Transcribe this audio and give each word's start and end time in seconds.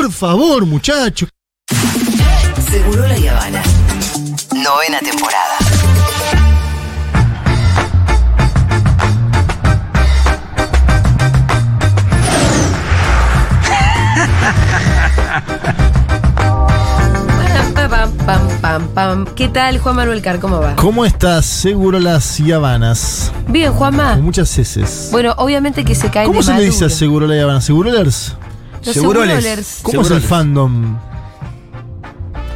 Por 0.00 0.12
favor, 0.12 0.64
muchachos. 0.64 1.28
Seguro 2.70 3.06
la 3.06 3.32
Habana. 3.32 3.62
Novena 4.54 4.98
temporada. 5.00 5.58
Pam, 17.76 18.12
pam, 18.24 18.48
pam, 18.62 18.88
pam. 18.94 19.26
¿Qué 19.34 19.48
tal, 19.48 19.78
Juan 19.80 19.96
Manuel 19.96 20.22
Car? 20.22 20.40
¿Cómo 20.40 20.60
va? 20.60 20.76
¿Cómo 20.76 21.04
estás? 21.04 21.44
Seguro 21.44 22.00
las 22.00 22.38
Yabanas. 22.38 23.32
Bien, 23.48 23.70
Juanma. 23.74 24.14
Con 24.14 24.24
muchas 24.24 24.56
heces. 24.56 25.10
Bueno, 25.12 25.34
obviamente 25.36 25.84
que 25.84 25.94
se 25.94 26.10
cae 26.10 26.24
¿Cómo 26.24 26.38
de 26.38 26.44
se 26.44 26.54
le 26.54 26.62
dice 26.62 26.86
a. 26.86 26.88
Seguro 26.88 27.26
la 27.26 27.36
Yavana? 27.36 27.60
¿Segurolers? 27.60 28.34
Los 28.84 28.94
Seguroles. 28.94 29.80
¿Cómo 29.82 30.02
es 30.02 30.10
el 30.10 30.20
fandom? 30.20 30.96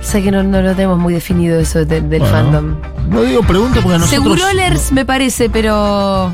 Sé 0.01 0.23
que 0.23 0.31
no, 0.31 0.43
no 0.43 0.61
lo 0.61 0.75
tenemos 0.75 0.99
muy 0.99 1.15
definido 1.15 1.59
eso 1.59 1.85
de- 1.85 2.01
del 2.03 2.21
Bueno, 2.21 2.27
fandom. 2.27 2.75
No 3.09 3.23
digo 3.23 3.43
pregunto 3.43 3.81
porque 3.83 3.97
a 3.97 3.99
nosotros. 3.99 4.39
Segurolers 4.41 4.93
me 4.93 5.05
parece, 5.05 5.49
pero. 5.51 6.31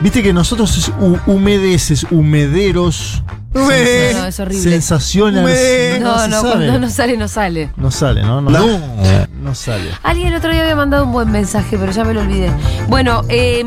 Viste 0.00 0.22
que 0.22 0.32
nosotros 0.32 0.76
es 0.76 0.90
hu- 0.92 1.20
humedeces, 1.26 2.04
humederos. 2.10 3.22
No, 3.54 3.70
es 3.70 4.40
horrible. 4.40 4.62
Sensaciones. 4.62 6.00
No, 6.00 6.28
no, 6.28 6.40
cuando 6.42 6.78
no 6.78 6.88
sale, 6.90 7.16
no 7.18 7.28
sale. 7.28 7.70
No 7.76 7.90
sale, 7.90 8.22
¿no? 8.22 8.40
No, 8.40 8.50
No. 8.50 8.66
No 9.42 9.54
sale. 9.54 9.90
Alguien 10.02 10.28
el 10.28 10.34
otro 10.36 10.50
día 10.52 10.62
había 10.62 10.76
mandado 10.76 11.04
un 11.04 11.12
buen 11.12 11.30
mensaje, 11.30 11.76
pero 11.78 11.92
ya 11.92 12.04
me 12.04 12.14
lo 12.14 12.20
olvidé. 12.20 12.50
Bueno, 12.88 13.22
eh, 13.28 13.62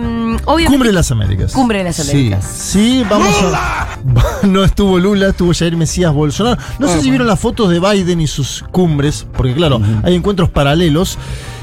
obviamente. 0.46 0.68
Cumbre 0.68 0.90
de 0.90 0.94
las 0.94 1.12
Américas. 1.12 1.52
Cumbre 1.54 1.80
de 1.80 1.84
las 1.86 2.00
Américas. 2.00 2.46
Sí, 2.46 3.02
sí, 3.02 3.06
vamos 3.10 3.28
a. 3.54 3.88
No 4.44 4.64
estuvo 4.64 5.00
Lula, 5.00 5.30
estuvo 5.30 5.52
Jair 5.54 5.76
Mesías 5.76 6.14
Bolsonaro. 6.14 6.62
No 6.80 6.88
sé 6.88 7.02
si 7.02 7.10
vieron 7.10 7.28
las 7.28 7.40
fotos 7.40 7.70
de 7.70 7.80
Biden 7.80 8.22
y 8.22 8.28
sus 8.28 8.64
cumbres, 8.72 9.26
porque 9.36 9.54
claro, 9.54 9.82
hay 10.04 10.16
encuentros 10.16 10.50
paralelos. 10.50 11.18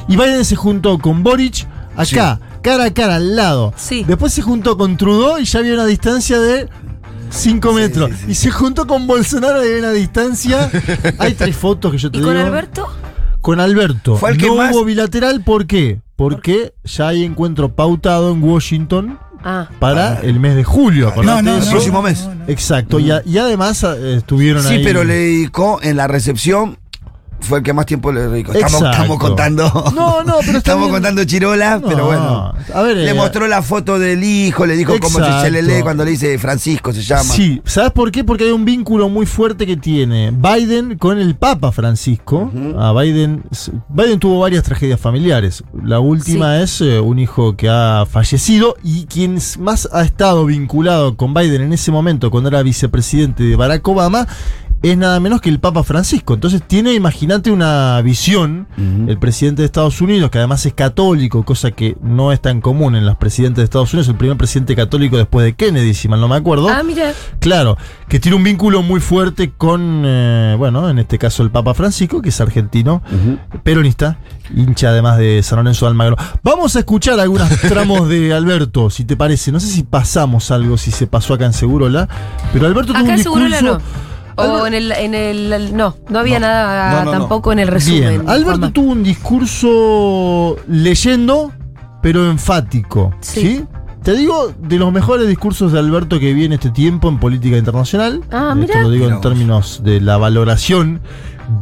Y 0.09 0.17
Biden 0.17 0.44
se 0.44 0.56
juntó 0.56 0.98
con 0.98 1.22
Boric 1.22 1.67
acá, 1.97 2.41
cara 2.62 2.84
a 2.84 2.91
cara, 2.92 3.17
al 3.17 3.37
lado. 3.37 3.72
Sí. 3.77 4.05
Después 4.06 4.33
se 4.33 4.42
juntó 4.42 4.77
con 4.77 4.97
Trudeau 4.97 5.39
y 5.39 5.44
ya 5.44 5.61
había 5.61 5.75
una 5.75 5.87
distancia 5.87 6.41
de 6.41 6.69
5 7.31 7.72
metros. 7.72 8.11
sí, 8.11 8.17
sí. 8.27 8.31
Y 8.33 8.34
se 8.34 8.50
juntó 8.50 8.87
con 8.87 9.06
Bolsonaro 9.06 9.65
y 9.65 9.69
había 9.69 9.78
una 9.78 9.92
distancia. 9.92 10.70
hay 11.19 11.34
tres 11.34 11.56
fotos 11.56 11.92
que 11.92 11.98
yo 11.98 12.11
te 12.11 12.19
¿Y 12.19 12.20
digo. 12.20 12.33
con 12.33 12.41
Alberto? 12.41 12.89
Con 13.43 13.61
Alberto. 13.61 14.17
Fue 14.17 14.31
el 14.31 14.39
que 14.39 14.47
no 14.47 14.57
más- 14.57 14.75
hubo 14.75 14.85
bilateral, 14.85 15.43
¿por 15.45 15.67
qué? 15.67 16.01
Porque 16.17 16.73
ya 16.85 17.09
hay 17.09 17.25
encuentro 17.25 17.75
pautado 17.75 18.33
en 18.33 18.43
Washington 18.43 19.19
Ah. 19.45 19.69
para 19.81 20.21
el 20.21 20.39
mes 20.41 20.55
de 20.55 20.62
julio. 20.65 21.09
acordate 21.09 21.43
No, 21.43 21.51
no, 21.51 21.57
eso. 21.59 21.67
el 21.67 21.71
próximo 21.73 22.01
mes. 22.03 22.29
Exacto, 22.47 23.01
y, 23.01 23.11
a- 23.11 23.23
y 23.27 23.39
además 23.39 23.83
eh, 23.84 24.15
estuvieron 24.19 24.62
Sí, 24.62 24.75
ahí. 24.75 24.84
pero 24.84 25.03
le 25.05 25.15
dedicó 25.15 25.81
en 25.83 25.97
la 25.97 26.07
recepción. 26.07 26.79
Fue 27.43 27.59
el 27.59 27.65
que 27.65 27.73
más 27.73 27.87
tiempo 27.87 28.12
le 28.12 28.29
dedicó. 28.29 28.53
Estamos, 28.53 29.19
contando. 29.19 29.65
No, 29.95 30.23
no, 30.23 30.37
pero 30.45 30.59
Estamos 30.62 30.85
bien. 30.85 30.95
contando 30.95 31.25
chirola, 31.25 31.79
No, 31.79 31.89
pero 31.89 32.07
bueno. 32.07 32.55
a 32.75 32.83
ver, 32.83 32.97
le 32.97 33.11
eh, 33.11 33.15
mostró 33.15 33.47
la 33.47 33.62
foto 33.62 33.99
del 33.99 34.23
hijo, 34.23 34.67
le 34.67 34.77
dijo 34.77 34.95
cómo 35.01 35.19
se, 35.19 35.51
le 35.51 35.62
lee 35.62 35.83
cuando 35.83 36.05
le 36.05 36.12
dice 36.12 36.39
Francisco, 36.39 36.93
se 36.93 37.03
llama. 37.03 37.23
Sí, 37.25 37.61
¿sabes 37.65 37.93
por 37.93 38.11
qué? 38.11 38.25
Porque 38.25 38.45
hay 38.45 38.51
un 38.51 38.65
vínculo 38.65 39.09
muy 39.09 39.27
fuerte 39.27 39.67
que 39.67 39.77
tiene 39.77 40.31
Biden 40.31 40.99
con 40.99 41.19
el 41.19 41.34
Papa 41.34 41.73
Francisco. 41.73 42.51
A 42.79 42.93
Biden, 42.93 43.45
Biden 43.89 44.19
tuvo 44.19 44.41
varias 44.41 44.62
tragedias 44.62 45.01
familiares. 45.01 45.65
La 45.83 46.01
última 46.01 46.61
es 46.61 46.81
eh, 46.81 47.01
un 47.01 47.19
hijo 47.19 47.56
que 47.56 47.69
ha 47.69 48.06
fallecido 48.11 48.77
y 48.83 49.06
quien 49.06 49.39
más 49.59 49.89
ha 49.93 50.03
estado 50.03 50.47
vinculado 50.47 51.17
con 51.17 51.34
Biden 51.34 51.62
en 51.62 51.73
ese 51.73 51.91
momento, 51.91 52.31
cuando 52.31 52.49
era 52.49 52.62
vicepresidente 52.62 53.43
de 53.45 53.56
Barack 53.56 53.87
Obama, 53.87 54.27
es 54.83 54.98
nada 54.98 55.20
menos 55.20 55.41
que 55.41 55.48
el 55.48 55.61
Papa 55.61 55.84
Francisco. 55.84 56.34
Entonces 56.34 56.62
tiene, 56.66 56.92
imagínate, 56.92 57.50
una 57.50 58.00
visión, 58.02 58.66
el 59.06 59.16
presidente 59.19 59.62
de 59.62 59.66
Estados 59.66 60.00
Unidos, 60.00 60.30
que 60.30 60.38
además 60.38 60.66
es 60.66 60.75
católico, 60.75 61.44
cosa 61.44 61.70
que 61.70 61.97
no 62.02 62.33
es 62.33 62.41
tan 62.41 62.61
común 62.61 62.97
en 62.97 63.06
los 63.06 63.16
presidentes 63.16 63.59
de 63.59 63.65
Estados 63.65 63.92
Unidos, 63.92 64.09
el 64.09 64.16
primer 64.16 64.37
presidente 64.37 64.75
católico 64.75 65.16
después 65.16 65.44
de 65.44 65.54
Kennedy, 65.54 65.94
si 65.94 66.09
mal 66.09 66.21
no 66.21 66.26
me 66.26 66.37
acuerdo. 66.37 66.69
Ah, 66.69 66.82
mira. 66.82 67.12
Claro, 67.38 67.78
que 68.09 68.19
tiene 68.19 68.37
un 68.37 68.42
vínculo 68.42 68.82
muy 68.82 69.00
fuerte 69.00 69.53
con, 69.56 70.03
eh, 70.04 70.56
bueno, 70.59 70.88
en 70.91 70.98
este 70.98 71.19
caso 71.19 71.42
el 71.42 71.50
Papa 71.50 71.75
Francisco, 71.75 72.21
que 72.21 72.31
es 72.31 72.41
argentino, 72.41 73.03
peronista, 73.62 74.19
hincha 74.54 74.88
además 74.88 75.19
de 75.19 75.42
San 75.44 75.59
Lorenzo 75.59 75.87
de 75.87 75.91
Almagro. 75.91 76.16
Vamos 76.42 76.75
a 76.75 76.81
escuchar 76.81 77.21
algunos 77.21 77.48
tramos 77.69 78.09
de 78.09 78.32
Alberto, 78.34 78.91
si 78.91 79.04
te 79.04 79.16
parece. 79.16 79.53
No 79.53 79.60
sé 79.60 79.69
si 79.69 79.84
pasamos 79.84 80.50
algo, 80.50 80.76
si 80.76 80.91
se 80.91 81.06
pasó 81.06 81.34
acá 81.34 81.47
en 81.47 81.53
Segurola, 81.53 82.09
pero 82.53 82.66
Alberto 82.66 82.92
tuvo 82.92 82.98
Acá 82.98 83.12
un 83.12 83.19
en 83.19 83.22
Segurola 83.22 83.60
discurso... 83.60 83.81
no. 84.37 84.43
O 84.62 84.66
en 84.66 84.75
el, 84.75 84.93
en 84.93 85.15
el. 85.15 85.76
No, 85.76 85.97
no 86.09 86.19
había 86.19 86.38
nada 86.41 86.91
No, 86.93 86.98
no, 86.98 87.04
no. 87.12 87.19
tampoco 87.19 87.53
en 87.53 87.59
el 87.60 87.69
resumen. 87.69 88.00
Bien, 88.00 88.28
Alberto 88.28 88.50
Juanma. 88.50 88.72
tuvo 88.72 88.93
un 88.93 89.03
discurso 89.03 90.56
leyendo, 90.69 91.53
pero 92.03 92.31
enfático. 92.31 93.15
Sí. 93.21 93.41
¿sí? 93.41 93.65
Te 94.03 94.15
digo, 94.15 94.53
de 94.59 94.78
los 94.78 94.92
mejores 94.92 95.28
discursos 95.28 95.71
de 95.72 95.78
Alberto 95.78 96.19
que 96.19 96.34
vi 96.34 96.44
en 96.44 96.53
este 96.53 96.71
tiempo 96.71 97.09
en 97.09 97.19
política 97.19 97.56
internacional. 97.56 98.22
Ah, 98.32 98.48
Esto 98.48 98.54
mirá. 98.56 98.82
lo 98.82 98.91
digo 98.91 99.06
en 99.09 99.21
términos 99.21 99.82
de 99.84 100.00
la 100.00 100.16
valoración 100.16 101.00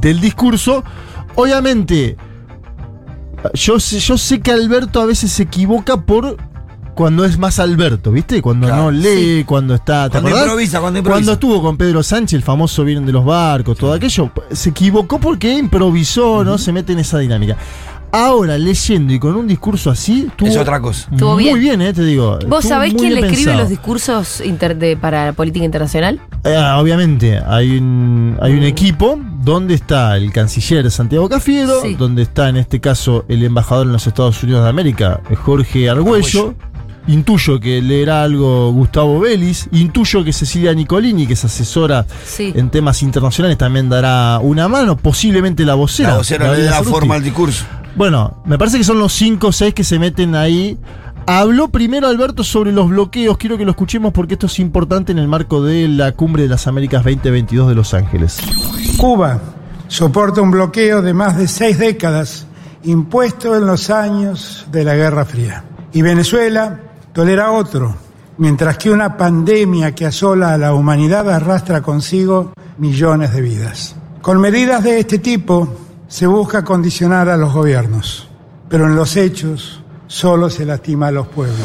del 0.00 0.20
discurso. 0.20 0.82
Obviamente, 1.34 2.16
yo 3.54 3.78
sé, 3.78 3.98
yo 4.00 4.16
sé 4.16 4.40
que 4.40 4.52
Alberto 4.52 5.00
a 5.02 5.04
veces 5.06 5.32
se 5.32 5.42
equivoca 5.42 6.00
por 6.02 6.38
cuando 7.00 7.24
es 7.24 7.38
más 7.38 7.58
Alberto, 7.58 8.12
¿viste? 8.12 8.42
Cuando 8.42 8.66
Claro. 8.66 8.82
no 8.82 8.90
lee, 8.90 9.42
cuando 9.46 9.74
está. 9.74 10.04
¿te 10.04 10.10
Cuando 10.10 10.28
acordás? 10.28 10.44
improvisa, 10.48 10.80
cuando 10.82 10.98
improvisa. 10.98 11.32
estuvo 11.32 11.62
con 11.62 11.78
Pedro 11.78 12.02
Sánchez, 12.02 12.34
el 12.36 12.42
famoso 12.42 12.84
Vienen 12.84 13.06
de 13.06 13.12
los 13.12 13.24
barcos, 13.24 13.78
todo 13.78 13.94
aquello, 13.94 14.30
se 14.52 14.68
equivocó 14.68 15.18
porque 15.18 15.56
improvisó, 15.56 16.44
¿no? 16.44 16.58
Se 16.58 16.72
mete 16.72 16.92
en 16.92 16.98
esa 16.98 17.18
dinámica. 17.18 17.56
Ahora, 18.12 18.58
leyendo 18.58 19.12
y 19.14 19.20
con 19.20 19.36
un 19.36 19.46
discurso 19.46 19.88
así, 19.88 20.28
tuvo 20.36 20.48
Es 20.48 20.56
otra 20.56 20.80
cosa. 20.80 21.08
Estuvo 21.12 21.34
muy 21.34 21.44
bien. 21.44 21.58
bien, 21.60 21.80
eh, 21.82 21.92
te 21.92 22.02
digo. 22.04 22.38
¿Vos 22.48 22.64
sabés 22.66 22.92
quién 22.92 23.14
le 23.14 23.20
escribe 23.20 23.54
los 23.54 23.68
discursos 23.68 24.40
inter- 24.44 24.76
de- 24.76 24.96
para 24.96 25.26
la 25.26 25.32
política 25.32 25.64
internacional? 25.64 26.20
Eh, 26.42 26.56
obviamente, 26.76 27.38
hay 27.46 27.78
un, 27.78 28.36
hay 28.42 28.52
un 28.54 28.64
equipo 28.64 29.16
donde 29.44 29.74
está 29.74 30.16
el 30.16 30.32
canciller 30.32 30.90
Santiago 30.90 31.28
Cafiero, 31.28 31.80
Sí. 31.82 31.94
donde 31.94 32.22
está 32.22 32.48
en 32.48 32.56
este 32.56 32.80
caso 32.80 33.24
el 33.28 33.44
embajador 33.44 33.86
en 33.86 33.92
los 33.92 34.04
Estados 34.06 34.42
Unidos 34.42 34.64
de 34.64 34.70
América, 34.70 35.20
Jorge 35.44 35.88
Argüello. 35.88 36.54
Intuyo 37.08 37.58
que 37.58 37.80
leerá 37.82 38.22
algo 38.22 38.70
Gustavo 38.72 39.20
Vélez. 39.20 39.68
Intuyo 39.72 40.22
que 40.24 40.32
Cecilia 40.32 40.72
Nicolini, 40.74 41.26
que 41.26 41.32
es 41.32 41.44
asesora 41.44 42.06
Sí. 42.24 42.52
en 42.54 42.70
temas 42.70 43.02
internacionales, 43.02 43.58
también 43.58 43.88
dará 43.88 44.38
una 44.40 44.68
mano. 44.68 44.96
Posiblemente 44.96 45.64
la 45.64 45.74
vocera. 45.74 46.10
La 46.10 46.16
vocera 46.18 46.44
le 46.44 46.50
Gabriela 46.50 46.70
da 46.70 46.76
Cerruti. 46.78 46.92
forma 46.92 47.14
al 47.16 47.22
discurso. 47.24 47.64
Bueno, 47.96 48.42
me 48.46 48.56
parece 48.58 48.78
que 48.78 48.84
son 48.84 48.98
los 48.98 49.12
5 49.12 49.48
o 49.48 49.52
6 49.52 49.74
que 49.74 49.82
se 49.84 49.98
meten 49.98 50.34
ahí. 50.36 50.78
Habló 51.26 51.68
primero 51.68 52.06
Alberto 52.08 52.44
sobre 52.44 52.72
los 52.72 52.88
bloqueos. 52.88 53.36
Quiero 53.38 53.58
que 53.58 53.64
lo 53.64 53.72
escuchemos 53.72 54.12
porque 54.12 54.34
esto 54.34 54.46
es 54.46 54.58
importante 54.58 55.12
en 55.12 55.18
el 55.18 55.28
marco 55.28 55.62
de 55.62 55.88
la 55.88 56.12
Cumbre 56.12 56.44
de 56.44 56.48
las 56.48 56.66
Américas 56.66 57.02
2022 57.04 57.68
de 57.68 57.74
Los 57.74 57.92
Ángeles. 57.94 58.38
Cuba 58.96 59.40
soporta 59.88 60.40
un 60.40 60.50
bloqueo 60.50 61.02
de 61.02 61.12
más 61.14 61.36
de 61.36 61.48
seis 61.48 61.78
décadas 61.78 62.46
impuesto 62.84 63.56
en 63.56 63.66
los 63.66 63.90
años 63.90 64.66
de 64.70 64.84
la 64.84 64.94
Guerra 64.94 65.24
Fría. 65.24 65.64
Y 65.92 66.02
Venezuela 66.02 66.80
tolera 67.20 67.52
otro, 67.52 67.94
mientras 68.38 68.78
que 68.78 68.90
una 68.90 69.14
pandemia 69.14 69.94
que 69.94 70.06
asola 70.06 70.54
a 70.54 70.56
la 70.56 70.72
humanidad 70.72 71.28
arrastra 71.28 71.82
consigo 71.82 72.54
millones 72.78 73.34
de 73.34 73.42
vidas. 73.42 73.94
Con 74.22 74.40
medidas 74.40 74.82
de 74.82 75.00
este 75.00 75.18
tipo 75.18 75.68
se 76.08 76.26
busca 76.26 76.64
condicionar 76.64 77.28
a 77.28 77.36
los 77.36 77.52
gobiernos, 77.52 78.26
pero 78.70 78.86
en 78.86 78.96
los 78.96 79.18
hechos 79.18 79.82
solo 80.06 80.48
se 80.48 80.64
lastima 80.64 81.08
a 81.08 81.10
los 81.10 81.26
pueblos. 81.26 81.60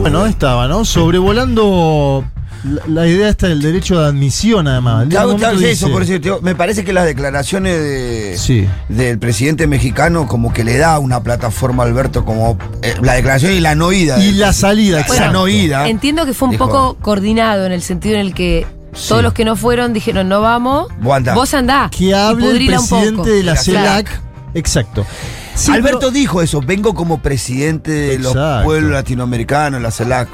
Bueno. 0.00 0.24
estaba, 0.24 0.66
¿no? 0.66 0.86
Sobrevolando 0.86 2.24
la, 2.64 2.82
la 2.86 3.06
idea 3.06 3.28
esta 3.28 3.48
del 3.48 3.60
derecho 3.62 4.00
de 4.00 4.06
admisión, 4.06 4.68
además. 4.68 5.06
Hago 5.16 5.32
Momento 5.38 5.66
eso, 5.66 5.90
por 5.90 6.04
digo, 6.06 6.40
me 6.42 6.54
parece 6.54 6.84
que 6.84 6.92
las 6.92 7.04
declaraciones 7.06 7.78
de, 7.78 8.36
Sí. 8.38 8.66
del 8.88 9.18
presidente 9.18 9.66
mexicano 9.66 10.26
como 10.26 10.52
que 10.52 10.64
le 10.64 10.76
da 10.78 10.98
una 10.98 11.22
plataforma 11.22 11.82
a 11.82 11.86
Alberto 11.86 12.24
como 12.24 12.58
eh, 12.82 12.94
la 13.02 13.14
declaración 13.14 13.52
y 13.52 13.60
la 13.60 13.74
no 13.74 13.92
ida. 13.92 14.18
Y 14.22 14.32
de- 14.32 14.38
la 14.38 14.52
salida, 14.52 14.96
la 14.98 15.02
exacto. 15.02 15.32
no 15.32 15.48
ida. 15.48 15.88
Entiendo 15.88 16.24
que 16.26 16.32
fue 16.34 16.48
un 16.48 16.52
Dijo, 16.52 16.66
poco 16.66 16.96
coordinado 17.00 17.66
en 17.66 17.72
el 17.72 17.82
sentido 17.82 18.14
en 18.16 18.20
el 18.22 18.34
que 18.34 18.66
Sí. 18.94 19.08
todos 19.08 19.22
los 19.22 19.32
que 19.32 19.44
no 19.44 19.56
fueron 19.56 19.92
dijeron 19.94 20.28
no 20.28 20.40
vamos. 20.42 20.88
Vos 21.00 21.16
andá. 21.16 21.34
Vos 21.34 21.54
andá. 21.54 21.90
Que 21.96 22.14
hable 22.14 22.50
el 22.50 22.66
presidente 22.66 23.30
de 23.30 23.42
la 23.42 23.52
Claro. 23.54 23.64
CELAC. 23.64 24.20
Exacto. 24.54 25.06
Sí, 25.54 25.70
Alberto 25.72 25.98
pero- 26.00 26.10
dijo 26.12 26.42
eso, 26.42 26.60
vengo 26.60 26.94
como 26.94 27.20
presidente 27.22 27.90
de 27.90 28.18
los 28.18 28.32
Exacto. 28.32 28.64
pueblos 28.64 28.92
latinoamericanos, 28.92 29.80
la 29.82 29.90
CELAC. 29.90 30.28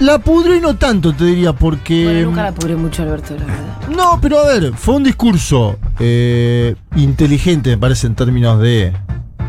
La 0.00 0.18
pudrió 0.18 0.56
y 0.56 0.60
no 0.60 0.76
tanto, 0.76 1.12
te 1.12 1.24
diría, 1.24 1.52
porque. 1.52 2.04
Bueno, 2.04 2.30
nunca 2.30 2.42
la 2.42 2.52
pudré 2.52 2.76
mucho, 2.76 3.02
Alberto, 3.02 3.34
la 3.34 3.46
verdad. 3.46 3.88
No, 3.96 4.18
pero 4.20 4.40
a 4.40 4.46
ver, 4.46 4.72
fue 4.74 4.94
un 4.96 5.04
discurso 5.04 5.78
eh, 5.98 6.74
inteligente, 6.96 7.70
me 7.70 7.78
parece, 7.78 8.06
en 8.06 8.14
términos 8.14 8.60
de 8.60 8.92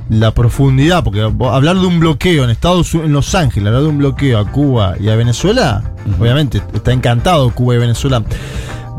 la 0.10 0.32
profundidad, 0.32 1.04
porque 1.04 1.22
hablar 1.22 1.78
de 1.78 1.86
un 1.86 2.00
bloqueo 2.00 2.44
en 2.44 2.50
Estados 2.50 2.94
Unidos, 2.94 3.08
en 3.08 3.14
Los 3.14 3.36
Ángeles, 3.36 3.68
hablar 3.68 3.84
de 3.84 3.90
un 3.90 3.98
bloqueo 3.98 4.40
a 4.40 4.52
Cuba 4.52 4.96
y 5.00 5.10
a 5.10 5.16
Venezuela, 5.16 5.84
obviamente 6.20 6.62
está 6.74 6.92
encantado 6.92 7.50
Cuba 7.54 7.76
y 7.76 7.78
Venezuela 7.80 8.24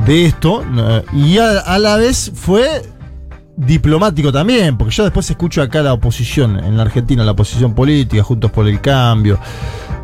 de 0.06 0.26
esto. 0.26 0.64
Y 1.12 1.38
a, 1.38 1.60
a 1.60 1.78
la 1.78 1.96
vez 1.96 2.32
fue 2.34 2.82
diplomático 3.56 4.32
también, 4.32 4.76
porque 4.76 4.94
yo 4.94 5.04
después 5.04 5.28
escucho 5.30 5.62
acá 5.62 5.80
la 5.82 5.92
oposición 5.92 6.58
en 6.58 6.76
la 6.76 6.82
Argentina, 6.82 7.24
la 7.24 7.32
oposición 7.32 7.74
política, 7.74 8.22
Juntos 8.22 8.50
por 8.50 8.66
el 8.66 8.80
Cambio, 8.80 9.38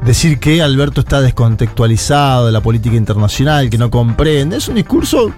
decir 0.05 0.39
que 0.39 0.63
Alberto 0.63 1.01
está 1.01 1.21
descontextualizado 1.21 2.47
de 2.47 2.53
la 2.53 2.61
política 2.61 2.97
internacional, 2.97 3.69
que 3.69 3.77
no 3.79 3.91
comprende. 3.91 4.57
Es 4.57 4.69
un 4.69 4.77
discurso 4.77 5.33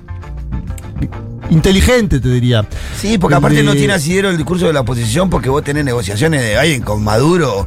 inteligente, 1.51 2.21
te 2.21 2.29
diría. 2.29 2.65
Sí, 2.97 3.19
porque 3.19 3.35
aparte 3.37 3.57
De- 3.59 3.63
no 3.63 3.73
tiene 3.73 3.93
asidero 3.95 4.31
el 4.31 4.37
discurso 4.37 4.67
de 4.67 4.73
la 4.73 4.81
oposición 4.81 5.29
porque 5.31 5.49
vos 5.49 5.63
tenés 5.63 5.85
negociaciones 5.85 6.41
de 6.43 6.57
alguien 6.57 6.83
con 6.83 7.03
Maduro. 7.03 7.67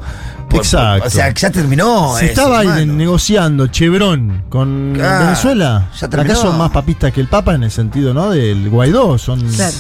por- 0.50 0.60
Exacto. 0.60 1.08
o 1.08 1.10
sea, 1.10 1.34
ya 1.34 1.50
terminó. 1.50 2.16
Si 2.20 2.26
eso, 2.28 2.44
está 2.56 2.62
Biden 2.62 2.96
negociando 2.98 3.66
Chevron 3.66 4.44
con 4.50 4.92
Claro, 4.94 5.26
Venezuela, 5.26 5.90
ya 6.00 6.08
terminó. 6.08 6.34
acá 6.34 6.42
son 6.42 6.58
más 6.58 6.70
papistas 6.70 7.12
que 7.12 7.20
el 7.20 7.28
Papa 7.28 7.56
en 7.56 7.64
el 7.64 7.72
sentido, 7.72 8.14
¿no? 8.14 8.30
Del 8.30 8.70
Guaidó. 8.70 9.18
Son. 9.18 9.40
Claro. 9.42 9.74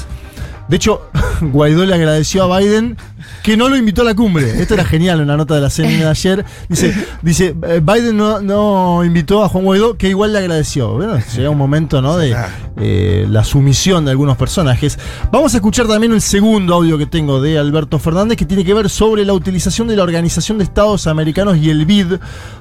De 0.67 0.75
hecho, 0.77 1.09
Guaidó 1.41 1.85
le 1.85 1.94
agradeció 1.94 2.44
a 2.44 2.59
Biden 2.59 2.97
que 3.44 3.57
no 3.57 3.69
lo 3.69 3.77
invitó 3.77 4.01
a 4.01 4.06
la 4.06 4.15
cumbre. 4.15 4.62
Esto 4.62 4.73
era 4.73 4.83
genial, 4.83 5.21
una 5.21 5.38
nota 5.38 5.56
de 5.56 5.62
la 5.62 5.69
CNN 5.69 6.00
de 6.00 6.09
ayer. 6.09 6.45
Dice, 6.67 6.94
dice 7.21 7.56
eh, 7.67 7.81
Biden 7.83 8.17
no, 8.17 8.41
no 8.41 9.03
invitó 9.03 9.44
a 9.44 9.50
Juan 9.50 9.65
Guaidó, 9.65 9.97
que 9.97 10.09
igual 10.09 10.33
le 10.33 10.39
agradeció. 10.39 10.94
Bueno, 10.94 11.19
llega 11.35 11.50
un 11.50 11.57
momento, 11.57 12.01
¿no? 12.01 12.17
De 12.17 12.35
eh, 12.77 13.27
la 13.29 13.44
sumisión 13.44 14.06
de 14.06 14.12
algunos 14.12 14.38
personajes. 14.38 14.97
Vamos 15.31 15.53
a 15.53 15.57
escuchar 15.57 15.88
también 15.88 16.12
el 16.13 16.21
segundo 16.21 16.73
audio 16.73 16.97
que 16.97 17.06
tengo 17.06 17.41
de 17.41 17.59
Alberto 17.59 18.00
Fernández, 18.00 18.38
que 18.38 18.45
tiene 18.45 18.65
que 18.65 18.73
ver 18.73 18.89
sobre 18.89 19.25
la 19.25 19.33
utilización 19.33 19.88
de 19.88 19.95
la 19.95 20.03
Organización 20.03 20.57
de 20.57 20.63
Estados 20.63 21.06
Americanos 21.06 21.57
y 21.57 21.69
el 21.69 21.85
BID, 21.85 22.15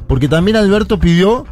porque 0.06 0.28
también 0.28 0.56
Alberto 0.56 0.98
pidió 0.98 1.46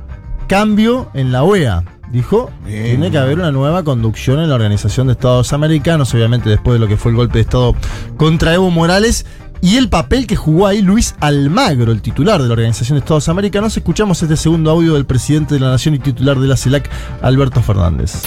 cambio 0.47 1.11
en 1.15 1.33
la 1.33 1.43
OEA. 1.45 1.85
Dijo, 2.13 2.51
Bien. 2.67 2.85
tiene 2.85 3.11
que 3.11 3.17
haber 3.17 3.39
una 3.39 3.51
nueva 3.51 3.83
conducción 3.85 4.39
en 4.39 4.51
la 4.51 4.55
Organización 4.55 5.07
de 5.07 5.15
Estados 5.15 5.55
Americanos, 5.55 6.13
obviamente 6.13 6.51
después 6.51 6.75
de 6.75 6.79
lo 6.79 6.87
que 6.87 6.99
fue 6.99 7.11
el 7.11 7.17
golpe 7.17 7.39
de 7.39 7.41
Estado 7.41 7.75
contra 8.19 8.53
Evo 8.53 8.71
Morales 8.71 9.25
y 9.63 9.77
el 9.77 9.89
papel 9.89 10.27
que 10.27 10.37
jugó 10.37 10.67
ahí 10.67 10.83
Luis 10.83 11.15
Almagro, 11.21 11.91
el 11.91 12.03
titular 12.03 12.43
de 12.43 12.49
la 12.49 12.53
Organización 12.53 12.97
de 12.97 13.01
Estados 13.01 13.31
Americanos. 13.31 13.75
Escuchamos 13.77 14.23
este 14.23 14.37
segundo 14.37 14.71
audio 14.71 14.93
del 14.93 15.07
presidente 15.07 15.55
de 15.55 15.61
la 15.61 15.71
Nación 15.71 15.95
y 15.95 16.01
titular 16.01 16.39
de 16.39 16.49
la 16.49 16.57
CELAC, 16.57 16.91
Alberto 17.23 17.63
Fernández. 17.63 18.23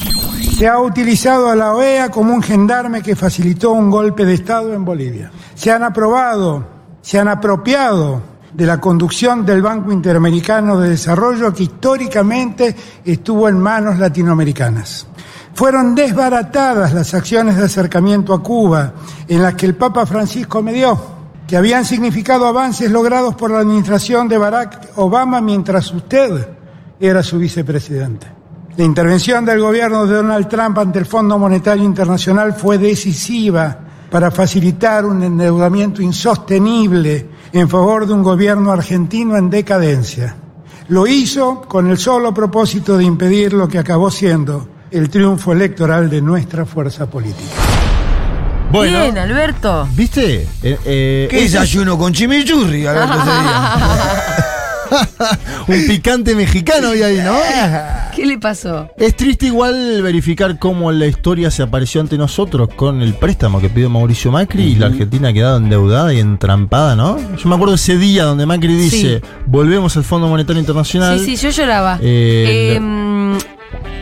Se 0.58 0.68
ha 0.68 0.80
utilizado 0.80 1.50
a 1.52 1.56
la 1.56 1.74
OEA 1.74 2.10
como 2.10 2.34
un 2.34 2.42
gendarme 2.42 3.04
que 3.04 3.16
facilitó 3.16 3.72
un 3.72 3.92
golpe 3.92 4.26
de 4.26 4.34
Estado 4.34 4.74
en 4.74 4.84
Bolivia. 4.84 5.30
Se 5.54 5.72
han 5.72 5.84
aprobado, 5.84 6.66
se 7.02 7.20
han 7.20 7.28
apropiado 7.28 8.24
de 8.56 8.66
la 8.66 8.80
conducción 8.80 9.46
del 9.46 9.62
Banco 9.62 9.92
Interamericano 9.92 10.80
de 10.80 10.92
Desarrollo 10.92 11.54
que 11.54 11.64
históricamente 11.64 12.74
estuvo 13.04 13.50
en 13.50 13.60
manos 13.60 14.00
latinoamericanas. 14.00 15.08
Fueron 15.54 15.94
desbaratadas 15.94 16.94
las 16.94 17.14
acciones 17.14 17.58
de 17.58 17.66
acercamiento 17.66 18.34
a 18.34 18.42
Cuba 18.42 18.94
en 19.28 19.42
las 19.42 19.56
que 19.56 19.66
el 19.66 19.76
Papa 19.76 20.06
Francisco 20.06 20.62
medió, 20.62 20.98
que 21.46 21.58
habían 21.58 21.84
significado 21.84 22.46
avances 22.46 22.90
logrados 22.90 23.36
por 23.36 23.52
la 23.52 23.60
administración 23.60 24.30
de 24.30 24.38
Barack 24.38 24.92
Obama 24.96 25.42
mientras 25.42 25.92
usted 25.94 26.48
era 27.00 27.24
su 27.24 27.38
vicepresidente. 27.38 28.28
La 28.78 28.84
intervención 28.86 29.46
del 29.46 29.60
gobierno 29.60 30.06
de 30.06 30.16
Donald 30.16 30.48
Trump 30.48 30.78
ante 30.78 31.00
el 31.00 31.06
Fondo 31.06 31.38
Monetario 31.38 31.84
Internacional 31.84 32.54
fue 32.54 32.78
decisiva 32.78 33.80
para 34.10 34.32
facilitar 34.32 35.06
un 35.06 35.24
endeudamiento 35.24 36.02
insostenible 36.02 37.35
en 37.60 37.70
favor 37.70 38.06
de 38.06 38.12
un 38.12 38.22
gobierno 38.22 38.74
argentino 38.74 39.38
en 39.38 39.50
decadencia. 39.50 40.36
Lo 40.90 41.08
hizo 41.08 41.62
con 41.62 41.90
el 41.90 41.98
solo 41.98 42.34
propósito 42.34 42.98
de 42.98 43.06
impedir 43.06 43.54
lo 43.54 43.70
que 43.70 43.80
acabó 43.80 44.12
siendo 44.12 44.68
el 44.92 45.10
triunfo 45.10 45.54
electoral 45.54 46.10
de 46.10 46.22
nuestra 46.22 46.66
fuerza 46.66 47.10
política. 47.10 47.56
Bueno, 48.72 49.04
Bien, 49.04 49.18
Alberto. 49.18 49.88
¿viste? 49.94 50.42
Eh, 50.62 50.78
eh, 50.84 51.28
¿Qué 51.32 51.44
desayuno 51.44 51.98
con 51.98 52.12
chimichurri? 52.12 52.86
Alberto, 52.86 53.16
un 55.68 55.88
picante 55.88 56.36
mexicano 56.36 56.94
y 56.94 57.04
ahí, 57.04 57.22
¿no? 57.24 57.36
¿Qué 58.16 58.26
le 58.26 58.38
pasó? 58.38 58.90
Es 58.98 59.16
triste 59.16 59.48
igual 59.48 60.02
verificar 60.02 60.58
cómo 60.58 60.92
la 60.92 61.06
historia 61.06 61.52
se 61.52 61.64
apareció 61.64 62.00
ante 62.02 62.18
nosotros 62.18 62.70
con 62.76 63.02
el 63.02 63.14
préstamo 63.16 63.60
que 63.60 63.70
pidió 63.70 63.90
Mauricio 63.90 64.32
Macri 64.32 64.64
y 64.64 64.76
la 64.76 64.88
Argentina 64.88 65.30
ha 65.30 65.34
quedado 65.34 65.58
endeudada 65.58 66.14
y 66.14 66.20
entrampada, 66.20 66.96
¿no? 66.96 67.18
Yo 67.36 67.50
me 67.50 67.56
acuerdo 67.56 67.76
ese 67.76 67.98
día 67.98 68.24
donde 68.24 68.46
Macri 68.46 68.74
dice, 68.76 69.22
volvemos 69.46 69.98
al 69.98 70.04
Fondo 70.04 70.28
Monetario 70.28 70.60
Internacional 70.60 71.20
Sí, 71.20 71.36
sí, 71.36 71.44
yo 71.44 71.50
lloraba. 71.50 72.00
Eh, 72.02 72.76
Em, 72.76 73.38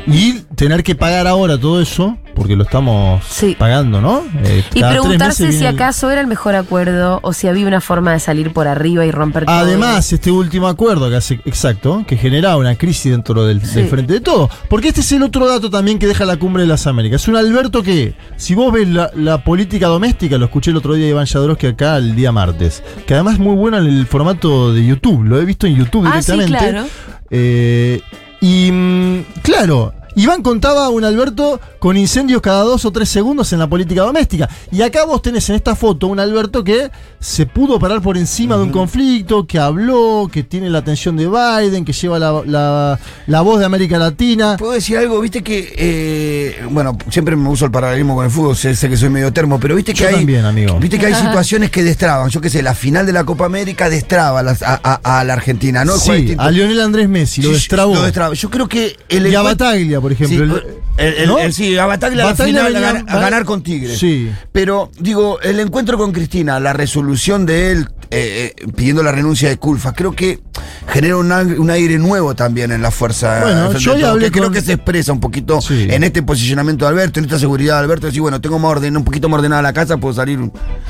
y 0.06 0.34
tener 0.56 0.84
que 0.84 0.96
pagar 0.96 1.28
ahora 1.28 1.58
todo 1.58 1.82
eso, 1.82 2.18
porque 2.36 2.56
lo 2.56 2.64
estamos 2.64 3.24
Sí. 3.26 3.56
pagando, 3.58 4.02
¿no? 4.02 4.22
Eh, 4.44 4.64
y 4.74 4.82
preguntarse 4.82 5.52
si 5.54 5.66
el- 5.66 5.76
acaso 5.76 6.12
era 6.12 6.20
el 6.20 6.28
mejor 6.28 6.56
acuerdo 6.56 7.20
o 7.24 7.32
si 7.32 7.48
había 7.48 7.66
una 7.66 7.80
forma 7.80 8.12
de 8.12 8.20
salir 8.20 8.52
por 8.52 8.68
arriba 8.68 9.06
y 9.06 9.12
romper 9.12 9.46
todo. 9.46 9.56
Además, 9.56 10.12
este 10.12 10.30
último 10.32 10.68
acuerdo 10.68 11.10
que 11.10 11.16
hace, 11.16 11.36
exacto, 11.46 12.04
que 12.06 12.18
generaba 12.18 12.58
una 12.58 12.76
crisis 12.76 13.12
dentro 13.12 13.46
del, 13.46 13.62
Sí. 13.66 13.76
del 13.76 13.88
frente 13.88 14.14
de 14.14 14.20
todo. 14.22 14.50
Porque 14.70 14.90
este 14.90 15.02
es 15.02 15.12
el 15.14 15.24
otro 15.24 15.48
dato 15.48 15.70
también 15.70 16.00
que 16.00 16.08
deja 16.08 16.26
la 16.26 16.36
cumbre 16.38 16.64
de 16.64 16.68
las 16.68 16.86
Américas. 16.86 17.22
Es 17.22 17.28
un 17.30 17.38
Alberto 17.38 17.82
que, 17.82 18.14
si 18.36 18.56
vos 18.56 18.74
ves 18.74 18.88
la, 18.90 19.10
la 19.16 19.44
política 19.44 19.88
doméstica, 19.88 20.38
lo 20.38 20.46
escuché 20.46 20.72
el 20.72 20.78
otro 20.78 20.96
día 20.96 21.06
de 21.06 21.12
Iván 21.12 21.28
Jadrowski 21.28 21.68
acá 21.68 21.98
el 21.98 22.16
día 22.16 22.32
martes, 22.34 22.84
que 23.08 23.14
además 23.14 23.36
es 23.36 23.40
muy 23.40 23.56
bueno 23.56 23.78
en 23.78 23.86
el 23.88 24.06
formato 24.06 24.74
de 24.74 24.86
YouTube, 24.86 25.24
lo 25.24 25.40
he 25.40 25.46
visto 25.46 25.66
en 25.66 25.76
YouTube 25.78 26.06
Ah, 26.12 26.22
sí, 26.22 26.32
directamente. 26.34 26.72
claro. 26.72 26.88
Eh, 27.36 28.02
y 28.44 28.70
mm, 28.74 29.24
claro. 29.42 29.94
Iván 30.16 30.42
contaba 30.44 30.90
un 30.90 31.04
Alberto 31.04 31.60
con 31.80 31.98
incendios 31.98 32.42
cada 32.42 32.64
dos 32.64 32.86
o 32.86 32.92
tres 32.92 33.10
segundos 33.10 33.52
en 33.54 33.60
la 33.60 33.68
política 33.68 34.02
doméstica. 34.04 34.48
Y 34.72 34.82
acá 34.82 35.06
vos 35.06 35.22
tenés 35.22 35.50
en 35.50 35.56
esta 35.56 35.76
foto 35.76 36.08
un 36.08 36.20
Alberto 36.20 36.64
que 36.64 36.90
se 37.20 37.46
pudo 37.46 37.80
parar 37.80 38.02
por 38.02 38.18
encima 38.18 38.56
de 38.58 38.64
un 38.64 38.70
conflicto, 38.72 39.46
que 39.48 39.58
habló, 39.60 40.30
que 40.32 40.44
tiene 40.44 40.70
la 40.70 40.80
atención 40.80 41.16
de 41.18 41.28
Biden, 41.28 41.84
que 41.86 41.94
lleva 41.94 42.20
la, 42.20 42.42
la- 42.46 43.00
la 43.28 43.42
voz 43.42 43.60
de 43.60 43.66
América 43.66 43.98
Latina. 43.98 44.56
¿Puedo 44.58 44.74
decir 44.74 44.98
algo? 44.98 45.20
Viste 45.20 45.42
que, 45.42 45.74
eh, 45.78 46.66
bueno, 46.70 46.98
siempre 47.10 47.36
me 47.36 47.50
uso 47.50 47.66
el 47.66 47.72
paralelismo 47.72 48.16
con 48.16 48.26
el 48.26 48.32
fútbol, 48.32 48.56
sé, 48.56 48.76
sé 48.76 48.90
que 48.90 48.98
soy 48.98 49.10
medio 49.10 49.32
termo, 49.34 49.60
pero 49.60 49.76
viste 49.76 49.94
que 49.94 50.02
Yo 50.04 50.08
hay. 50.10 50.16
también, 50.16 50.46
amigo. 50.46 50.78
Viste 50.80 51.00
que 51.00 51.08
hay 51.08 51.14
situaciones 51.16 51.72
que 51.72 51.84
destraban. 51.84 52.30
Yo 52.30 52.40
qué 52.42 52.50
sé, 52.50 52.62
la 52.62 52.76
final 52.76 53.06
de 53.06 53.14
la 53.14 53.24
Copa 53.24 53.46
América 53.46 53.90
destraba 53.90 54.40
a, 54.40 54.44
las- 54.44 54.62
a- 54.62 54.80
a- 54.84 55.20
a 55.20 55.24
la 55.24 55.34
Argentina, 55.34 55.84
¿no? 55.86 55.98
Sí, 55.98 56.36
a 56.38 56.52
Lionel 56.52 56.82
Andrés 56.82 57.10
Messi 57.10 57.42
lo 57.42 57.52
destrabó. 57.52 57.96
lo 57.96 58.04
destraba. 58.04 58.34
Yo 58.36 58.50
creo 58.50 58.68
que 58.68 58.96
el 59.10 59.28
Y 59.28 59.36
a 59.36 59.42
Bataglia, 59.42 60.00
por 60.04 60.12
ejemplo. 60.12 60.58
Sí, 60.58 60.64
el- 60.98 61.08
el- 61.08 61.14
el- 61.22 61.28
¿no? 61.28 61.40
el- 61.40 61.54
sí, 61.54 61.78
a 61.78 61.86
Bataglia, 61.86 62.26
Bataglia 62.26 62.66
final 62.66 63.06
a, 63.08 63.20
ganar 63.20 63.46
con 63.46 63.62
Tigre. 63.64 63.96
Sí. 63.96 64.30
Pero, 64.52 64.92
digo, 65.00 65.40
el 65.42 65.60
encuentro 65.60 65.98
con 65.98 66.12
Cristina, 66.12 66.60
la 66.60 66.74
resolución 66.74 67.46
de 67.46 67.72
él 67.72 67.88
eh, 68.16 68.54
eh, 68.60 68.66
pidiendo 68.76 69.02
la 69.02 69.12
renuncia 69.12 69.50
de 69.50 69.58
Culfa, 69.58 69.94
creo 69.94 70.12
que 70.12 70.40
genera 70.88 71.18
un, 71.18 71.32
aire- 71.32 71.58
un 71.58 71.72
aire 71.72 71.98
nuevo 71.98 72.36
también 72.36 72.72
en 72.72 72.84
la 72.84 72.92
fuerza. 72.92 73.40
Bueno, 73.42 73.74
yo 73.80 73.98
ya 73.98 74.12
hablé 74.12 74.26
que 74.30 74.40
creo 74.40 74.52
que 74.52 74.62
se 74.62 74.74
expresa 74.74 75.12
un 75.12 75.20
poquito 75.20 75.60
Sí. 75.62 75.88
en 75.90 76.04
este 76.04 76.22
posicionamiento 76.22 76.86
de 76.86 76.90
Alberto, 76.92 77.20
en 77.20 77.26
esta 77.26 77.40
seguridad 77.40 77.76
de 77.76 77.80
Alberto, 77.80 78.06
decir, 78.06 78.22
bueno, 78.22 78.40
tengo 78.40 78.60
más 78.60 78.70
orden, 78.72 78.96
un 78.98 79.04
poquito 79.04 79.30
más 79.30 79.40
ordenada 79.40 79.64
la 79.64 79.74
casa, 79.74 79.98
puedo 79.98 80.14
salir 80.14 80.38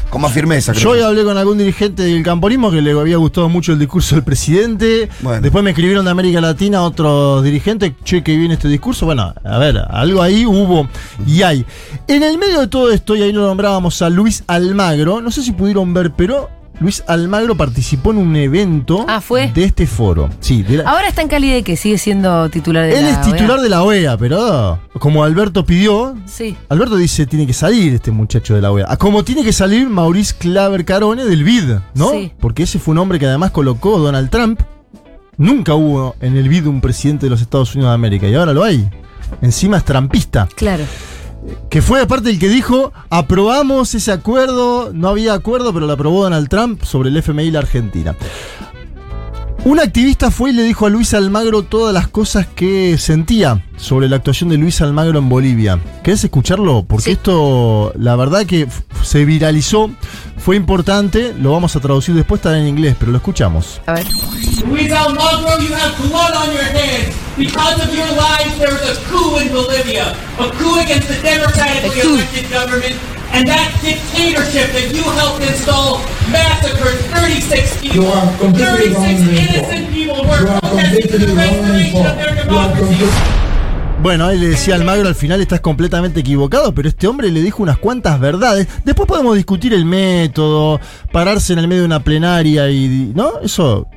con 0.09 0.21
más 0.21 0.33
firmeza. 0.33 0.73
creo. 0.73 0.83
Yo 0.83 0.99
ya 0.99 1.07
hablé 1.07 1.23
con 1.23 1.37
algún 1.37 1.57
dirigente 1.57 2.03
del 2.03 2.23
camporismo 2.23 2.71
que 2.71 2.81
le 2.81 2.91
había 2.91 3.15
gustado 3.15 3.47
mucho 3.47 3.71
el 3.71 3.79
discurso 3.79 4.15
del 4.15 4.25
presidente. 4.25 5.07
Bueno. 5.21 5.39
Después 5.41 5.63
me 5.63 5.69
escribieron 5.69 6.03
de 6.03 6.11
América 6.11 6.41
Latina 6.41 6.81
otros 6.81 7.41
dirigentes, 7.41 7.93
che, 8.03 8.21
que 8.21 8.35
viene 8.35 8.55
este 8.55 8.67
discurso. 8.67 9.05
Bueno, 9.05 9.33
a 9.45 9.57
ver, 9.59 9.77
algo 10.01 10.21
ahí 10.21 10.45
hubo 10.45 10.87
y 11.27 11.41
hay. 11.43 11.65
En 12.07 12.23
el 12.23 12.37
medio 12.37 12.61
de 12.61 12.67
todo 12.67 12.91
esto, 12.91 13.15
y 13.15 13.21
ahí 13.21 13.31
lo 13.31 13.45
nombrábamos 13.47 14.01
a 14.01 14.09
Luis 14.09 14.43
Almagro, 14.47 15.21
no 15.21 15.31
sé 15.31 15.41
si 15.43 15.51
pudieron 15.51 15.93
ver, 15.93 16.11
pero 16.11 16.49
Luis 16.79 17.03
Almagro 17.07 17.55
participó 17.55 18.11
en 18.11 18.17
un 18.17 18.35
evento 18.35 19.05
Ah, 19.07 19.21
¿fue? 19.21 19.51
de 19.53 19.63
este 19.63 19.85
foro. 19.85 20.29
Sí, 20.39 20.63
de 20.63 20.77
la- 20.77 20.89
Ahora 20.89 21.07
está 21.07 21.21
en 21.21 21.27
Cali 21.27 21.49
de 21.51 21.63
que 21.63 21.77
sigue 21.77 21.97
siendo 21.99 22.49
titular 22.49 22.85
de 22.85 22.97
él 22.97 23.05
la 23.05 23.11
es 23.11 23.21
titular 23.21 23.51
OEA. 23.51 23.61
de 23.63 23.69
la 23.69 23.83
OEA, 23.83 24.17
pero 24.17 24.79
como 24.99 25.23
Alberto 25.23 25.63
pidió, 25.65 26.15
Sí. 26.25 26.57
Alberto 26.69 26.95
dice 26.97 27.27
tiene 27.27 27.45
que 27.45 27.53
salir 27.53 27.93
este 27.93 28.09
muchacho 28.11 28.55
de 28.55 28.61
la 28.61 28.71
OEA. 28.71 28.87
Ah, 28.89 28.97
Como 28.97 29.23
tiene 29.23 29.43
que 29.43 29.53
salir 29.53 29.87
Maurice 29.87 30.33
Claver 30.37 30.83
Carone 30.83 31.23
del 31.25 31.43
BID, 31.43 31.75
¿no? 31.93 32.09
Sí. 32.09 32.31
Porque 32.39 32.63
ese 32.63 32.79
fue 32.79 32.93
un 32.93 32.97
hombre 32.97 33.19
que 33.19 33.27
además 33.27 33.51
colocó 33.51 33.99
Donald 33.99 34.29
Trump. 34.31 34.59
Nunca 35.37 35.73
hubo 35.75 36.15
en 36.21 36.37
el 36.37 36.49
BID 36.49 36.67
un 36.67 36.81
presidente 36.81 37.27
de 37.27 37.29
los 37.29 37.41
Estados 37.41 37.73
Unidos 37.75 37.91
de 37.91 37.95
América 37.95 38.27
y 38.27 38.35
ahora 38.35 38.51
lo 38.53 38.63
hay. 38.63 38.89
Encima 39.41 39.77
es 39.77 39.85
trampista. 39.85 40.47
Claro. 40.55 40.83
Que 41.69 41.81
fue 41.81 42.01
aparte 42.01 42.29
el 42.29 42.39
que 42.39 42.47
dijo, 42.47 42.93
aprobamos 43.09 43.93
ese 43.95 44.11
acuerdo, 44.13 44.91
no 44.93 45.09
había 45.09 45.33
acuerdo, 45.33 45.73
pero 45.73 45.87
lo 45.87 45.93
aprobó 45.93 46.23
Donald 46.23 46.47
Trump 46.47 46.83
sobre 46.83 47.09
el 47.09 47.17
FMI 47.17 47.43
y 47.43 47.51
la 47.51 47.59
Argentina. 47.59 48.15
Un 49.65 49.79
activista 49.79 50.29
fue 50.29 50.49
y 50.49 50.53
le 50.53 50.63
dijo 50.63 50.85
a 50.85 50.89
Luis 50.89 51.13
Almagro 51.13 51.63
todas 51.63 51.93
las 51.93 52.09
cosas 52.09 52.45
que 52.47 52.97
sentía 52.97 53.65
sobre 53.77 54.09
la 54.09 54.17
actuación 54.17 54.49
de 54.49 54.57
Luis 54.57 54.81
Almagro 54.81 55.19
en 55.19 55.29
Bolivia. 55.29 55.79
¿Querés 56.03 56.21
escucharlo? 56.25 56.83
Porque 56.83 57.05
Sí. 57.05 57.11
esto, 57.11 57.93
la 57.97 58.17
verdad 58.17 58.45
que 58.45 58.67
se 59.03 59.23
viralizó, 59.23 59.89
fue 60.43 60.57
importante, 60.57 61.33
lo 61.39 61.53
vamos 61.53 61.73
a 61.77 61.79
traducir 61.79 62.13
después, 62.15 62.39
está 62.39 62.57
en 62.59 62.67
inglés, 62.67 62.97
pero 62.99 63.13
lo 63.13 63.17
escuchamos. 63.17 63.79
A 63.85 63.93
ver. 63.93 64.05
Luis 64.67 64.91
Almagro, 64.91 65.57
you 65.61 65.73
have 65.73 65.95
blood 66.09 66.35
on 66.35 66.51
your 66.51 66.65
hands. 66.65 67.15
Because 67.37 67.81
of 67.81 67.95
your 67.95 68.05
lies, 68.11 68.59
there 68.59 68.75
is 68.75 68.97
a 68.97 69.01
coup 69.07 69.39
in 69.39 69.47
Bolivia. 69.53 70.13
A 70.39 70.51
coup 70.51 70.79
against 70.79 71.07
the 71.07 71.15
democratically 71.21 72.01
elected 72.01 72.51
government. 72.51 72.93
And 73.31 73.47
that 73.47 73.71
dictatorship 73.81 74.73
that 74.73 74.93
you 74.93 75.03
helped 75.15 75.47
install 75.47 75.99
massacred 76.29 76.99
36 77.15 77.79
people. 77.79 78.03
You 78.03 78.07
are 78.07 78.37
completely 78.37 78.93
36 78.93 78.95
wrong 78.95 79.07
in 79.07 79.15
this 79.15 79.47
innocent 79.47 79.93
people 79.93 80.27
were 80.27 80.59
protesting 80.59 81.07
for 81.09 81.17
the 81.19 81.35
restoration 81.35 82.05
of 82.05 82.17
their 82.17 82.35
democracy. 82.35 83.42
Bueno, 84.03 84.25
ahí 84.25 84.37
le 84.37 84.49
decía 84.49 84.75
Almagro 84.75 85.07
al 85.07 85.15
final 85.15 85.39
estás 85.39 85.61
completamente 85.61 86.19
equivocado, 86.19 86.75
pero 86.75 86.89
este 86.89 87.07
hombre 87.07 87.31
le 87.31 87.41
dijo 87.41 87.63
unas 87.63 87.77
cuantas 87.77 88.19
verdades. 88.19 88.67
Después 88.83 89.07
podemos 89.07 89.33
discutir 89.37 89.73
el 89.73 89.85
método, 89.85 90.81
pararse 91.13 91.53
en 91.53 91.59
el 91.59 91.69
medio 91.69 91.83
de 91.83 91.85
una 91.85 92.03
plenaria 92.03 92.69
y... 92.69 93.13
¿No? 93.15 93.39
Eso... 93.41 93.87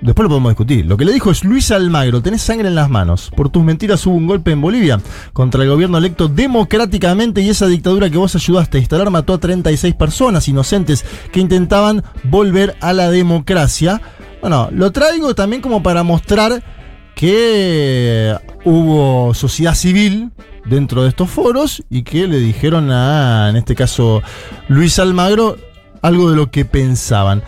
Después 0.00 0.24
lo 0.24 0.30
podemos 0.30 0.52
discutir. 0.52 0.86
Lo 0.86 0.96
que 0.96 1.04
le 1.04 1.12
dijo 1.12 1.30
es 1.30 1.44
Luis 1.44 1.70
Almagro, 1.72 2.22
tenés 2.22 2.40
sangre 2.40 2.68
en 2.68 2.74
las 2.74 2.88
manos. 2.88 3.30
Por 3.36 3.50
tus 3.50 3.62
mentiras 3.62 4.06
hubo 4.06 4.14
un 4.14 4.26
golpe 4.26 4.50
en 4.50 4.62
Bolivia 4.62 4.98
contra 5.34 5.62
el 5.62 5.68
gobierno 5.68 5.98
electo 5.98 6.28
democráticamente 6.28 7.42
y 7.42 7.50
esa 7.50 7.66
dictadura 7.66 8.08
que 8.08 8.16
vos 8.16 8.34
ayudaste 8.34 8.78
a 8.78 8.80
instalar 8.80 9.10
mató 9.10 9.34
a 9.34 9.40
36 9.40 9.94
personas 9.94 10.48
inocentes 10.48 11.04
que 11.32 11.40
intentaban 11.40 12.02
volver 12.24 12.76
a 12.80 12.94
la 12.94 13.10
democracia. 13.10 14.00
Bueno, 14.40 14.70
lo 14.72 14.90
traigo 14.90 15.34
también 15.34 15.60
como 15.60 15.82
para 15.82 16.02
mostrar 16.02 16.62
que 17.14 18.34
hubo 18.64 19.34
sociedad 19.34 19.74
civil 19.74 20.30
dentro 20.64 21.02
de 21.02 21.08
estos 21.08 21.30
foros 21.30 21.82
y 21.90 22.02
que 22.02 22.26
le 22.26 22.38
dijeron 22.38 22.90
a, 22.90 23.48
en 23.50 23.56
este 23.56 23.74
caso, 23.74 24.22
Luis 24.68 24.98
Almagro, 24.98 25.56
algo 26.02 26.30
de 26.30 26.36
lo 26.36 26.50
que 26.50 26.64
pensaban. 26.64 27.42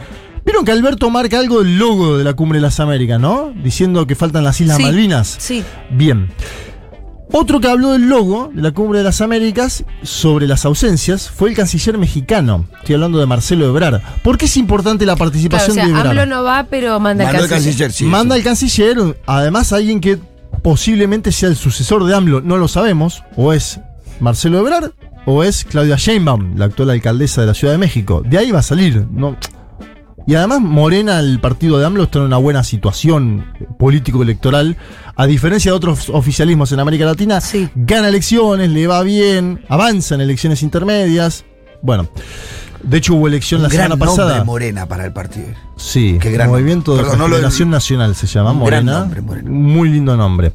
Vieron 0.45 0.65
que 0.65 0.73
Alberto 0.73 1.09
marca 1.09 1.39
algo 1.39 1.63
del 1.63 1.79
logo 1.79 2.19
de 2.19 2.25
la 2.25 2.35
Cumbre 2.35 2.59
de 2.59 2.63
las 2.63 2.81
Américas, 2.81 3.21
¿no? 3.21 3.53
Diciendo 3.63 4.07
que 4.07 4.15
faltan 4.17 4.43
las 4.43 4.61
Islas 4.61 4.77
Sí, 4.77 4.83
Malvinas. 4.83 5.37
Sí. 5.39 5.65
Bien. 5.91 6.29
Otro 7.35 7.61
que 7.61 7.69
habló 7.69 7.93
del 7.93 8.09
logo 8.09 8.51
de 8.53 8.61
la 8.61 8.73
Cumbre 8.73 8.99
de 8.99 9.05
las 9.05 9.23
Américas 9.23 9.85
sobre 10.03 10.47
las 10.47 10.67
ausencias 10.67 11.31
fue 11.31 11.49
el 11.49 11.57
canciller 11.57 11.97
mexicano. 11.97 12.67
Estoy 12.81 12.97
hablando 12.97 13.19
de 13.19 13.25
Marcelo 13.25 13.67
Ebrard. 13.67 14.03
¿Por 14.23 14.37
qué 14.37 14.45
es 14.45 14.57
importante 14.59 15.07
la 15.07 15.15
Claro, 15.15 15.29
o 15.29 15.31
participación 15.31 15.75
sea, 15.75 15.85
de 15.85 15.91
Ebrard? 15.91 16.09
AMLO 16.09 16.27
no 16.27 16.43
va, 16.43 16.67
pero 16.69 17.01
manda 17.01 17.25
el 17.25 17.31
el 17.31 17.49
canciller. 17.49 17.63
canciller, 17.63 17.93
sí. 17.93 18.05
Manda 18.05 18.35
sí. 18.35 18.41
al 18.41 18.45
canciller, 18.45 19.21
además 19.27 19.73
alguien 19.73 20.01
que 20.01 20.19
posiblemente 20.63 21.33
sea 21.33 21.49
el 21.49 21.57
sucesor 21.57 22.05
de 22.05 22.15
AMLO, 22.15 22.43
no 22.43 22.59
lo 22.59 22.69
sabemos, 22.69 23.25
o 23.35 23.55
es 23.55 23.81
Marcelo 24.21 24.59
Ebrard 24.59 24.91
o 25.25 25.43
es 25.43 25.65
Claudia 25.65 25.97
Sheinbaum, 25.97 26.57
la 26.59 26.67
actual 26.67 26.91
alcaldesa 26.91 27.41
de 27.41 27.47
la 27.47 27.55
Ciudad 27.55 27.73
de 27.73 27.79
México. 27.79 28.23
De 28.27 28.37
ahí 28.37 28.51
va 28.51 28.59
a 28.59 28.63
salir, 28.63 29.07
no. 29.11 29.37
Y 30.27 30.35
además 30.35 30.61
Morena, 30.61 31.19
el 31.19 31.41
partido 31.41 31.79
de 31.79 31.87
AMLO, 31.87 32.05
está 32.05 32.19
en 32.19 32.27
una 32.27 32.37
buena 32.37 32.63
situación 32.63 33.52
político-electoral. 33.83 34.77
A 35.17 35.27
diferencia 35.27 35.73
de 35.73 35.77
otros 35.77 36.09
oficialismos 36.09 36.71
en 36.71 36.79
América 36.79 37.05
Latina, 37.05 37.41
Sí. 37.41 37.69
gana 37.75 38.09
elecciones, 38.09 38.71
le 38.71 38.87
va 38.87 39.03
bien, 39.03 39.65
avanza 39.69 40.15
en 40.15 40.21
elecciones 40.21 40.63
intermedias. 40.63 41.45
Bueno, 41.83 42.09
de 42.81 42.97
hecho 42.99 43.15
hubo 43.15 43.27
elección 43.27 43.59
Un 43.59 43.65
la 43.65 43.69
gran 43.71 43.87
semana 43.87 44.07
nombre 44.07 44.23
pasada. 44.25 44.45
Morena 44.45 44.87
para 44.87 45.05
el 45.05 45.13
partido. 45.13 45.49
Sí, 45.77 46.17
Qué 46.21 46.31
gran 46.31 46.49
Movimiento 46.49 46.93
de 46.93 46.99
nombre. 46.99 47.11
Perdón, 47.19 47.31
no 47.31 47.37
Nacional 47.71 48.15
se 48.15 48.29
llama, 48.29 48.51
nombre, 48.53 48.81
Morena. 49.21 49.51
Muy 49.51 49.89
lindo 49.89 50.17
nombre. 50.17 50.53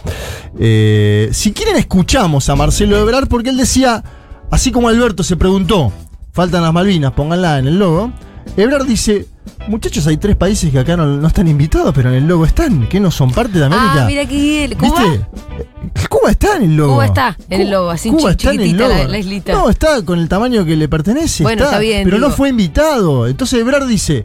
Eh, 0.58 1.28
si 1.34 1.52
quieren, 1.52 1.76
escuchamos 1.76 2.48
a 2.48 2.56
Marcelo 2.56 2.98
Ebrard 2.98 3.28
porque 3.28 3.50
él 3.50 3.58
decía, 3.58 4.02
así 4.50 4.72
como 4.72 4.88
Alberto 4.88 5.22
se 5.24 5.36
preguntó, 5.36 5.92
faltan 6.32 6.64
las 6.64 6.72
Malvinas, 6.72 7.12
pónganla 7.12 7.60
en 7.60 7.68
el 7.68 7.78
logo. 7.78 8.10
Ebrard 8.56 8.86
dice, 8.86 9.26
muchachos, 9.68 10.06
hay 10.08 10.18
tres 10.18 10.36
países 10.36 10.72
que 10.72 10.80
acá 10.80 10.96
no, 10.98 11.06
no 11.06 11.28
están 11.28 11.48
invitados, 11.48 11.94
pero 11.96 12.10
en 12.10 12.16
el 12.16 12.28
logo 12.28 12.46
están, 12.46 12.88
que 12.88 13.00
no 13.00 13.12
son 13.12 13.32
parte 13.32 13.58
de 13.60 13.66
América. 13.66 14.04
Ah, 14.04 14.06
mira 14.08 14.24
bien. 14.26 14.74
¿Cuba? 14.76 15.02
¿Viste? 15.04 15.16
Eh, 15.16 16.08
Cuba 16.10 16.32
está 16.32 16.56
en 16.58 16.64
el 16.64 16.76
logo. 16.78 16.94
Cuba 16.94 17.06
está 17.06 17.38
en 17.50 17.62
el 17.62 17.70
logo, 17.72 17.90
así 17.90 18.10
Cuba 18.10 18.32
está 18.32 18.52
en 18.54 18.62
el 18.62 18.78
la- 18.78 18.88
logo. 18.88 19.04
la 19.10 19.18
islita. 19.20 19.54
No, 19.54 19.70
está 19.70 20.02
con 20.04 20.20
el 20.20 20.28
tamaño 20.28 20.66
que 20.66 20.76
le 20.76 20.88
pertenece. 20.90 21.44
Bueno, 21.44 21.66
está 21.66 21.80
bien, 21.80 22.04
Pero 22.06 22.18
no 22.20 22.30
fue 22.32 22.50
invitado. 22.50 23.28
Entonces 23.28 23.60
Ebrard 23.60 23.88
dice, 23.88 24.24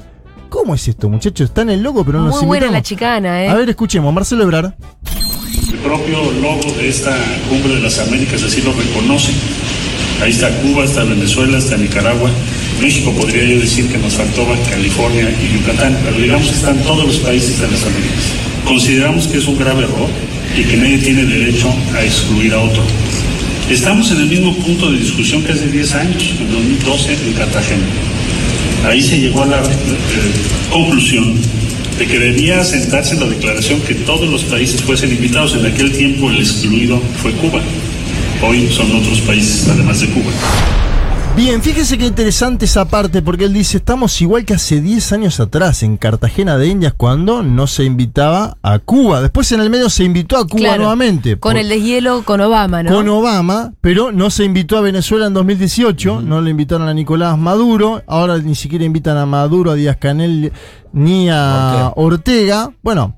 ¿cómo 0.49 0.75
es 0.75 0.87
esto, 0.88 1.09
muchachos? 1.09 1.49
Está 1.50 1.62
en 1.62 1.71
el 1.71 1.83
logo, 1.83 2.05
pero 2.05 2.19
no 2.21 2.26
nos 2.26 2.37
Muy 2.37 2.47
buena 2.47 2.67
invitamos. 2.67 2.75
la 2.75 2.83
chicana, 2.83 3.45
¿eh? 3.45 3.49
A 3.49 3.55
ver, 3.55 3.69
escuchemos, 3.71 4.12
Marcelo 4.12 4.43
Ebrard. 4.45 4.73
El 5.73 5.79
propio 5.79 6.31
logo 6.41 6.73
de 6.76 6.88
esta 6.88 7.17
cumbre 7.49 7.75
de 7.76 7.81
las 7.81 7.99
Américas 7.99 8.43
así 8.43 8.61
lo 8.62 8.73
reconoce. 8.73 9.33
Ahí 10.23 10.31
está 10.31 10.49
Cuba, 10.61 10.85
está 10.85 11.02
Venezuela, 11.05 11.59
está 11.59 11.76
Nicaragua. 11.76 12.31
México 12.83 13.12
podría 13.12 13.45
yo 13.45 13.61
decir 13.61 13.87
que 13.87 13.97
nos 13.97 14.15
faltó 14.15 14.45
California 14.69 15.33
y 15.41 15.57
Yucatán, 15.57 15.97
pero 16.05 16.19
digamos 16.19 16.49
que 16.49 16.55
están 16.57 16.83
todos 16.83 17.07
los 17.07 17.17
países 17.19 17.61
de 17.61 17.71
las 17.71 17.81
Américas. 17.85 18.33
Consideramos 18.65 19.29
que 19.29 19.39
es 19.39 19.47
un 19.47 19.57
grave 19.57 19.85
error 19.85 20.09
y 20.59 20.65
que 20.65 20.77
nadie 20.77 20.99
tiene 20.99 21.25
derecho 21.25 21.73
a 21.95 22.03
excluir 22.03 22.53
a 22.55 22.61
otro. 22.61 22.83
Estamos 23.71 24.11
en 24.11 24.23
el 24.23 24.27
mismo 24.27 24.57
punto 24.57 24.91
de 24.91 24.99
discusión 24.99 25.45
que 25.45 25.53
hace 25.53 25.69
10 25.69 25.95
años, 25.95 26.35
en 26.41 26.53
2012 26.53 27.12
en 27.12 27.33
Cartagena. 27.35 27.85
Ahí 28.85 29.01
se 29.01 29.21
llegó 29.21 29.45
a 29.45 29.47
la 29.47 29.62
eh, 29.62 29.69
conclusión 30.69 31.37
de 31.99 32.07
que 32.07 32.19
debía 32.19 32.65
sentarse 32.65 33.15
la 33.15 33.27
declaración 33.27 33.81
que 33.83 33.95
todos 33.95 34.29
los 34.29 34.43
países 34.43 34.83
fuesen 34.83 35.12
invitados. 35.12 35.55
En 35.55 35.67
aquel 35.67 35.93
tiempo 35.93 36.29
el 36.31 36.39
excluido 36.39 37.01
fue 37.23 37.31
Cuba. 37.35 37.62
Hoy 38.43 38.69
son 38.73 38.91
otros 38.97 39.21
países, 39.21 39.69
además 39.69 40.01
de 40.01 40.09
Cuba. 40.09 40.33
Bien, 41.35 41.62
fíjese 41.62 41.97
qué 41.97 42.07
interesante 42.07 42.67
esa 42.67 42.85
parte, 42.85 43.23
porque 43.23 43.47
él 43.47 43.55
dice, 43.55 43.79
estamos 43.79 44.21
igual 44.21 44.45
que 44.45 44.53
hace 44.53 44.83
10 44.83 45.12
años 45.15 45.41
atrás, 45.41 45.83
en 45.83 45.97
Cartagena 45.97 46.59
de 46.59 46.69
Indias, 46.69 46.93
cuando 46.95 47.43
no 47.43 47.67
se 47.67 47.85
invitaba 47.85 48.59
a 48.62 48.79
Cuba. 48.79 49.23
Después 49.23 49.51
en 49.53 49.61
el 49.61 49.71
medio 49.71 49.89
se 49.89 50.05
invitó 50.05 50.37
a 50.37 50.47
Cuba 50.47 50.61
Claro, 50.61 50.83
nuevamente. 50.83 51.39
Con 51.39 51.53
por- 51.53 51.61
el 51.61 51.71
deshielo 51.71 52.23
con 52.25 52.43
Obama, 52.43 52.83
¿no? 52.83 52.95
con 52.95 53.09
Obama, 53.09 53.73
pero 53.81 54.12
no 54.12 54.29
se 54.29 54.45
invitó 54.45 54.77
a 54.77 54.83
Venezuela 54.83 55.27
en 55.27 55.33
2018, 55.33 56.21
no 56.21 56.43
le 56.43 56.51
invitaron 56.51 56.87
a 56.87 56.93
Nicolás 56.95 57.37
Maduro, 57.39 58.03
ahora 58.07 58.37
ni 58.39 58.55
siquiera 58.55 58.85
invitan 58.85 59.17
a 59.17 59.25
Maduro, 59.25 59.71
a 59.71 59.75
Díaz 59.75 59.97
Canel 59.97 60.53
ni 60.93 61.31
a 61.31 61.93
Ortega. 61.97 62.71
Bueno, 62.83 63.17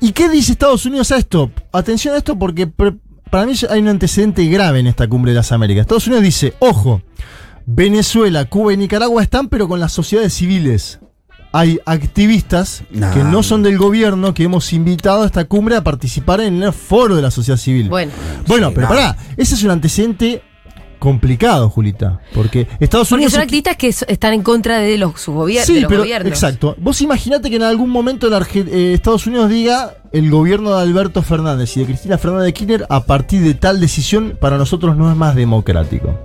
¿y 0.00 0.12
qué 0.12 0.28
dice 0.28 0.52
Estados 0.52 0.84
Unidos 0.84 1.10
a 1.12 1.16
esto? 1.16 1.50
Atención 1.72 2.14
a 2.14 2.18
esto 2.18 2.38
porque 2.38 2.66
pre- 2.66 2.94
para 3.30 3.46
mí 3.46 3.52
hay 3.70 3.80
un 3.80 3.88
antecedente 3.88 4.44
grave 4.46 4.80
en 4.80 4.86
esta 4.86 5.06
cumbre 5.08 5.32
de 5.32 5.36
las 5.36 5.52
Américas. 5.52 5.82
Estados 5.82 6.06
Unidos 6.06 6.24
dice, 6.24 6.54
ojo, 6.58 7.02
Venezuela, 7.66 8.44
Cuba 8.46 8.72
y 8.72 8.76
Nicaragua 8.76 9.22
están, 9.22 9.48
pero 9.48 9.68
con 9.68 9.80
las 9.80 9.92
sociedades 9.92 10.32
civiles. 10.34 11.00
Hay 11.52 11.80
activistas 11.86 12.82
Nah. 12.90 13.12
que 13.12 13.24
no 13.24 13.42
son 13.42 13.62
del 13.62 13.78
gobierno 13.78 14.34
que 14.34 14.44
hemos 14.44 14.72
invitado 14.72 15.22
a 15.22 15.26
esta 15.26 15.44
cumbre 15.46 15.76
a 15.76 15.82
participar 15.84 16.40
en 16.40 16.62
el 16.62 16.72
foro 16.72 17.16
de 17.16 17.22
la 17.22 17.30
sociedad 17.30 17.58
civil. 17.58 17.88
Bueno, 17.88 18.12
Bueno, 18.46 18.68
Sí, 18.68 18.72
pero 18.74 18.88
pará, 18.88 19.16
ese 19.36 19.54
es 19.54 19.62
un 19.62 19.70
antecedente 19.70 20.42
complicado, 20.98 21.68
Julita. 21.70 22.20
Porque 22.34 22.66
Estados 22.80 23.08
porque 23.08 23.20
Unidos. 23.24 23.32
son 23.32 23.42
activistas 23.42 23.76
que 23.76 23.88
están 23.88 24.34
en 24.34 24.42
contra 24.42 24.78
de 24.78 24.98
los, 24.98 25.20
sus 25.20 25.34
gobier- 25.34 25.64
Sí, 25.64 25.74
de 25.74 25.80
los 25.82 25.88
pero 25.88 26.00
gobiernos. 26.02 26.32
exacto. 26.32 26.74
Vos 26.78 27.00
imaginate 27.02 27.50
que 27.50 27.56
en 27.56 27.62
algún 27.62 27.90
momento 27.90 28.28
la 28.28 28.38
Arge- 28.40 28.68
eh, 28.68 28.92
Estados 28.94 29.26
Unidos 29.26 29.48
diga 29.48 29.94
el 30.12 30.30
gobierno 30.30 30.74
de 30.74 30.82
Alberto 30.82 31.22
Fernández 31.22 31.76
y 31.76 31.80
de 31.80 31.86
Cristina 31.86 32.16
Fernández 32.18 32.46
de 32.46 32.52
Kirchner 32.54 32.86
a 32.88 33.04
partir 33.04 33.42
de 33.42 33.54
tal 33.54 33.78
decisión 33.80 34.36
para 34.40 34.56
nosotros 34.56 34.96
no 34.96 35.10
es 35.10 35.16
más 35.16 35.34
democrático. 35.34 36.18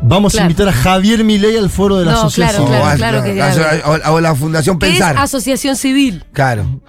Vamos 0.00 0.32
Claro. 0.32 0.44
a 0.46 0.50
invitar 0.50 0.68
a 0.68 0.72
Javier 0.72 1.24
Milei 1.24 1.56
al 1.56 1.68
foro 1.68 1.96
de 1.96 2.04
la 2.06 2.12
No, 2.12 2.22
sociedad 2.22 2.50
claro, 2.54 2.64
O 2.64 2.86
a- 2.86 2.94
claro 2.94 3.22
que 3.24 3.42
a- 3.42 3.52
claro. 3.52 4.02
o- 4.08 4.12
o 4.14 4.20
la 4.20 4.34
Fundación 4.34 4.78
¿Qué 4.78 4.86
es 4.86 4.92
Pensar. 4.92 5.18
asociación 5.18 5.76
civil? 5.76 6.24
Claro. 6.32 6.80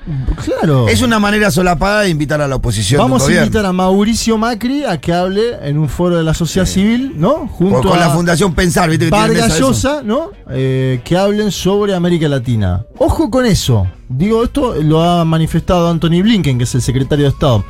Claro. 0.46 0.88
Es 0.88 1.02
una 1.02 1.20
manera 1.20 1.50
solapada 1.52 2.02
de 2.02 2.10
invitar 2.10 2.40
a 2.42 2.48
la 2.48 2.56
oposición. 2.56 3.00
Vamos 3.02 3.28
a 3.28 3.34
invitar 3.34 3.66
a 3.66 3.74
Mauricio 3.74 4.38
Macri 4.38 4.84
a 4.86 5.00
que 5.02 5.12
hable 5.12 5.58
en 5.64 5.78
un 5.80 5.90
foro 5.90 6.18
de 6.18 6.24
la 6.24 6.34
sociedad 6.34 6.68
civil, 6.68 7.14
¿no? 7.16 7.30
O 7.32 7.48
Junto 7.48 7.90
con 7.90 7.98
a 7.98 8.02
la 8.08 8.10
Fundación 8.12 8.54
Pensar, 8.54 8.90
¿viste? 8.90 9.06
Que 9.06 9.12
Vargas. 9.12 9.60
Llosa, 9.60 10.02
¿no? 10.04 10.30
Eh, 10.50 11.02
que 11.04 11.18
hablen 11.18 11.52
sobre 11.52 11.96
América 11.96 12.28
Latina. 12.30 12.86
Ojo 13.00 13.30
con 13.32 13.46
eso. 13.46 13.88
Digo, 14.10 14.44
esto 14.44 14.74
lo 14.82 15.04
ha 15.04 15.24
manifestado 15.24 15.88
Anthony 15.88 16.22
Blinken, 16.24 16.58
que 16.58 16.64
es 16.64 16.74
el 16.74 16.82
secretario 16.82 17.26
de 17.26 17.30
Estado 17.32 17.64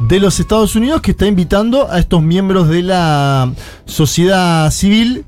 de 0.00 0.18
los 0.18 0.40
Estados 0.40 0.74
Unidos, 0.74 1.00
que 1.00 1.12
está 1.12 1.26
invitando 1.26 1.88
a 1.90 2.00
estos 2.00 2.20
miembros 2.20 2.68
de 2.68 2.82
la 2.82 3.52
sociedad 3.86 4.70
civil. 4.72 5.24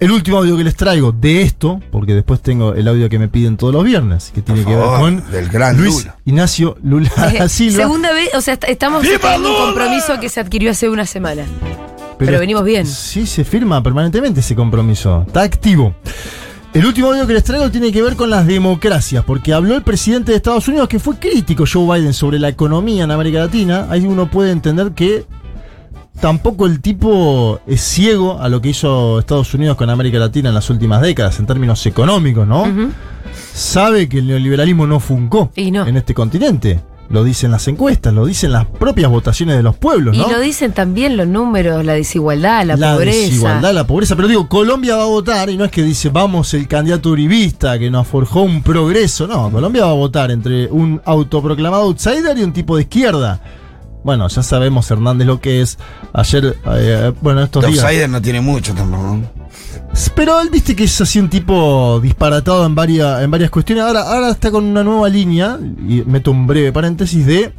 El 0.00 0.12
último 0.12 0.36
audio 0.38 0.56
que 0.56 0.62
les 0.62 0.76
traigo 0.76 1.10
de 1.10 1.42
esto, 1.42 1.80
porque 1.90 2.14
después 2.14 2.40
tengo 2.40 2.72
el 2.74 2.86
audio 2.86 3.08
que 3.08 3.18
me 3.18 3.26
piden 3.26 3.56
todos 3.56 3.72
los 3.74 3.82
viernes, 3.82 4.30
que 4.32 4.42
tiene 4.42 4.62
Por 4.62 4.72
que 4.72 4.78
ver 4.78 4.88
con 5.00 5.30
del 5.32 5.48
gran 5.48 5.76
Luis 5.76 6.02
Lula. 6.04 6.16
Ignacio 6.24 6.76
Lula 6.84 7.10
da 7.16 7.28
Eh, 7.46 7.48
Silva. 7.48 7.76
Segunda 7.82 8.12
vez, 8.12 8.28
o 8.34 8.40
sea, 8.40 8.54
est- 8.54 8.64
estamos 8.68 9.02
en 9.04 9.44
un 9.44 9.54
compromiso 9.56 10.20
que 10.20 10.28
se 10.28 10.38
adquirió 10.40 10.70
hace 10.70 10.88
una 10.88 11.04
semana. 11.06 11.42
Pero 12.16 12.38
venimos 12.38 12.64
bien. 12.64 12.86
Sí, 12.86 13.26
se 13.26 13.44
firma 13.44 13.82
permanentemente 13.82 14.38
ese 14.40 14.54
compromiso. 14.54 15.24
Está 15.26 15.42
activo. 15.42 15.94
El 16.74 16.84
último 16.84 17.08
audio 17.08 17.26
que 17.26 17.32
les 17.32 17.44
traigo 17.44 17.70
tiene 17.70 17.90
que 17.90 18.02
ver 18.02 18.14
con 18.14 18.28
las 18.28 18.46
democracias, 18.46 19.24
porque 19.24 19.54
habló 19.54 19.74
el 19.74 19.82
presidente 19.82 20.32
de 20.32 20.36
Estados 20.36 20.68
Unidos 20.68 20.86
que 20.88 20.98
fue 20.98 21.16
crítico 21.16 21.64
Joe 21.70 21.98
Biden 21.98 22.12
sobre 22.12 22.38
la 22.38 22.48
economía 22.48 23.04
en 23.04 23.10
América 23.10 23.38
Latina. 23.38 23.86
Ahí 23.88 24.04
uno 24.04 24.30
puede 24.30 24.52
entender 24.52 24.92
que 24.92 25.24
tampoco 26.20 26.66
el 26.66 26.80
tipo 26.80 27.60
es 27.66 27.80
ciego 27.80 28.38
a 28.40 28.50
lo 28.50 28.60
que 28.60 28.68
hizo 28.68 29.18
Estados 29.18 29.52
Unidos 29.54 29.76
con 29.76 29.88
América 29.88 30.18
Latina 30.18 30.50
en 30.50 30.54
las 30.54 30.68
últimas 30.68 31.00
décadas, 31.00 31.38
en 31.40 31.46
términos 31.46 31.84
económicos, 31.86 32.46
¿no? 32.46 32.66
Sabe 33.54 34.08
que 34.08 34.18
el 34.18 34.26
neoliberalismo 34.26 34.86
no 34.86 35.00
funcó 35.00 35.50
no. 35.56 35.86
en 35.86 35.96
este 35.96 36.12
continente. 36.12 36.80
Lo 37.10 37.24
dicen 37.24 37.50
las 37.50 37.66
encuestas, 37.68 38.12
lo 38.12 38.26
dicen 38.26 38.52
las 38.52 38.66
propias 38.66 39.10
votaciones 39.10 39.56
de 39.56 39.62
los 39.62 39.76
pueblos, 39.76 40.14
Y 40.14 40.18
¿no? 40.18 40.28
lo 40.30 40.40
dicen 40.40 40.72
también 40.72 41.16
los 41.16 41.26
números, 41.26 41.82
la 41.84 41.94
desigualdad, 41.94 42.66
la, 42.66 42.76
pobreza. 42.76 43.18
desigualdad, 43.18 43.72
la 43.72 43.86
pobreza. 43.86 44.14
Pero 44.14 44.28
digo, 44.28 44.48
Colombia 44.48 44.96
va 44.96 45.04
a 45.04 45.06
votar 45.06 45.48
y 45.48 45.56
no 45.56 45.64
es 45.64 45.70
que 45.70 45.82
dice, 45.82 46.10
vamos, 46.10 46.52
el 46.52 46.68
candidato 46.68 47.08
uribista 47.10 47.78
que 47.78 47.90
nos 47.90 48.06
forjó 48.06 48.42
un 48.42 48.62
progreso. 48.62 49.26
No, 49.26 49.50
Colombia 49.50 49.86
va 49.86 49.90
a 49.92 49.94
votar 49.94 50.30
entre 50.30 50.66
un 50.66 51.00
autoproclamado 51.04 51.84
outsider 51.84 52.36
y 52.36 52.42
un 52.42 52.52
tipo 52.52 52.76
de 52.76 52.82
izquierda. 52.82 53.40
Bueno, 54.04 54.28
ya 54.28 54.42
sabemos 54.42 54.90
Hernández 54.90 55.26
lo 55.26 55.40
que 55.40 55.60
es. 55.60 55.78
Ayer, 56.12 56.56
eh, 56.76 57.12
bueno, 57.20 57.42
estos 57.42 57.66
días. 57.66 57.84
Outsider 57.84 58.08
no 58.08 58.22
tiene 58.22 58.40
mucho 58.40 58.74
tampoco. 58.74 59.20
Pero 60.14 60.40
él 60.40 60.50
viste 60.50 60.76
que 60.76 60.84
es 60.84 61.00
así 61.00 61.18
un 61.18 61.28
tipo 61.28 62.00
disparatado 62.00 62.64
en 62.66 62.74
varias, 62.74 63.22
en 63.22 63.30
varias 63.30 63.50
cuestiones. 63.50 63.84
Ahora, 63.84 64.02
ahora 64.02 64.30
está 64.30 64.50
con 64.50 64.64
una 64.64 64.84
nueva 64.84 65.08
línea, 65.08 65.58
y 65.60 66.02
meto 66.06 66.30
un 66.30 66.46
breve 66.46 66.72
paréntesis, 66.72 67.26
de 67.26 67.52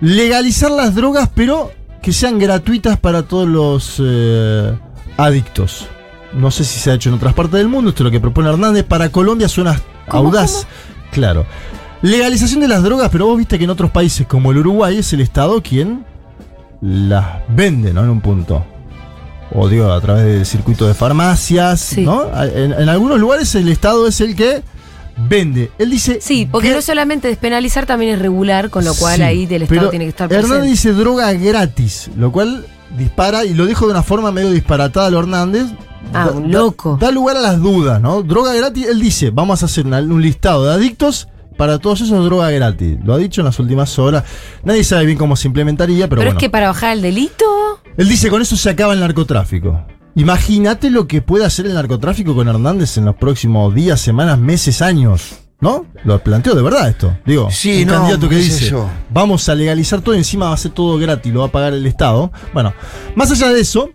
legalizar 0.00 0.70
las 0.70 0.94
drogas, 0.94 1.28
pero 1.34 1.72
que 2.02 2.12
sean 2.12 2.38
gratuitas 2.38 2.98
para 2.98 3.22
todos 3.22 3.48
los 3.48 3.96
eh, 3.98 4.74
adictos. 5.16 5.86
No 6.32 6.50
sé 6.50 6.64
si 6.64 6.78
se 6.78 6.90
ha 6.90 6.94
hecho 6.94 7.08
en 7.08 7.16
otras 7.16 7.34
partes 7.34 7.54
del 7.54 7.68
mundo, 7.68 7.90
esto 7.90 8.02
es 8.02 8.04
lo 8.04 8.10
que 8.10 8.20
propone 8.20 8.48
Hernández. 8.48 8.84
Para 8.84 9.10
Colombia 9.10 9.48
suena 9.48 9.80
¿Cómo, 10.08 10.28
audaz. 10.28 10.66
Claro. 11.10 11.44
Legalización 12.02 12.60
de 12.60 12.68
las 12.68 12.82
drogas, 12.82 13.10
pero 13.10 13.26
vos 13.26 13.36
viste 13.36 13.58
que 13.58 13.64
en 13.64 13.70
otros 13.70 13.90
países 13.90 14.26
como 14.26 14.50
el 14.52 14.58
Uruguay 14.58 14.98
es 14.98 15.12
el 15.12 15.20
Estado 15.20 15.62
quien 15.62 16.04
las 16.80 17.26
vende, 17.48 17.92
¿no? 17.92 18.02
En 18.04 18.10
un 18.10 18.20
punto. 18.20 18.64
O 19.52 19.68
digo, 19.68 19.90
a 19.92 20.00
través 20.00 20.24
del 20.24 20.46
circuito 20.46 20.86
de 20.86 20.94
farmacias, 20.94 21.80
Sí. 21.80 22.02
¿no? 22.04 22.24
En, 22.42 22.72
en 22.72 22.88
algunos 22.88 23.18
lugares 23.20 23.54
el 23.54 23.68
Estado 23.68 24.06
es 24.06 24.20
el 24.22 24.34
que 24.34 24.62
vende. 25.28 25.70
Él 25.78 25.90
dice. 25.90 26.20
Sí, 26.22 26.48
porque 26.50 26.68
que- 26.68 26.74
no 26.74 26.80
solamente 26.80 27.28
despenalizar, 27.28 27.84
también 27.84 28.12
es 28.14 28.18
regular, 28.18 28.70
con 28.70 28.84
lo 28.84 28.94
cual 28.94 29.16
Sí, 29.16 29.22
ahí 29.22 29.46
del 29.46 29.62
Estado 29.62 29.90
tiene 29.90 30.06
que 30.06 30.10
estar 30.10 30.32
Hernández 30.32 30.48
presente. 30.50 30.70
dice 30.70 30.92
droga 30.94 31.32
gratis, 31.32 32.10
lo 32.16 32.32
cual 32.32 32.64
dispara, 32.96 33.44
y 33.44 33.52
lo 33.52 33.66
dijo 33.66 33.84
de 33.86 33.90
una 33.92 34.02
forma 34.02 34.32
medio 34.32 34.50
disparatada 34.50 35.08
a 35.08 35.10
lo 35.10 35.18
Hernández. 35.18 35.66
Ah, 36.14 36.26
Da- 36.26 36.30
un 36.32 36.50
da- 36.50 36.58
loco. 36.60 36.96
Da, 36.98 37.10
lugar 37.10 37.36
a 37.36 37.40
las 37.40 37.60
dudas, 37.60 38.00
¿no? 38.00 38.22
Droga 38.22 38.54
gratis, 38.54 38.86
él 38.86 39.00
dice, 39.00 39.30
vamos 39.30 39.62
a 39.62 39.66
hacer 39.66 39.84
una- 39.86 39.98
un 39.98 40.22
listado 40.22 40.64
de 40.64 40.72
adictos. 40.72 41.28
Para 41.60 41.78
todos 41.78 42.00
esos, 42.00 42.24
droga 42.24 42.50
gratis. 42.50 42.96
Lo 43.04 43.12
ha 43.12 43.18
dicho 43.18 43.42
en 43.42 43.44
las 43.44 43.58
últimas 43.58 43.98
horas. 43.98 44.24
Nadie 44.64 44.82
sabe 44.82 45.04
bien 45.04 45.18
cómo 45.18 45.36
se 45.36 45.46
implementaría, 45.46 46.08
pero, 46.08 46.20
Pero, 46.20 46.22
bueno. 46.30 46.38
es 46.38 46.40
que 46.40 46.48
para 46.48 46.68
bajar 46.68 46.94
el 46.94 47.02
delito. 47.02 47.44
Él 47.98 48.08
dice, 48.08 48.30
con 48.30 48.40
eso 48.40 48.56
se 48.56 48.70
acaba 48.70 48.94
el 48.94 49.00
narcotráfico. 49.00 49.84
Imagínate 50.14 50.88
lo 50.88 51.06
que 51.06 51.20
puede 51.20 51.44
hacer 51.44 51.66
el 51.66 51.74
narcotráfico 51.74 52.34
con 52.34 52.48
Hernández 52.48 52.96
en 52.96 53.04
los 53.04 53.14
próximos 53.16 53.74
días, 53.74 54.00
semanas, 54.00 54.38
meses, 54.38 54.80
años. 54.80 55.34
¿No? 55.60 55.84
Lo 56.04 56.18
planteo 56.24 56.54
de 56.54 56.62
verdad 56.62 56.88
esto. 56.88 57.14
Digo, 57.26 57.50
Sí, 57.50 57.82
un 57.82 57.88
no, 57.88 57.92
candidato 57.96 58.26
que 58.30 58.36
dice, 58.36 58.70
yo. 58.70 58.88
vamos 59.10 59.46
a 59.50 59.54
legalizar 59.54 60.00
todo 60.00 60.14
y 60.14 60.18
encima 60.18 60.46
va 60.48 60.54
a 60.54 60.56
ser 60.56 60.70
todo 60.70 60.96
gratis, 60.96 61.30
lo 61.30 61.40
va 61.40 61.46
a 61.48 61.52
pagar 61.52 61.74
el 61.74 61.84
Estado. 61.84 62.32
Bueno, 62.54 62.72
más 63.14 63.30
allá 63.30 63.50
de 63.50 63.60
eso, 63.60 63.90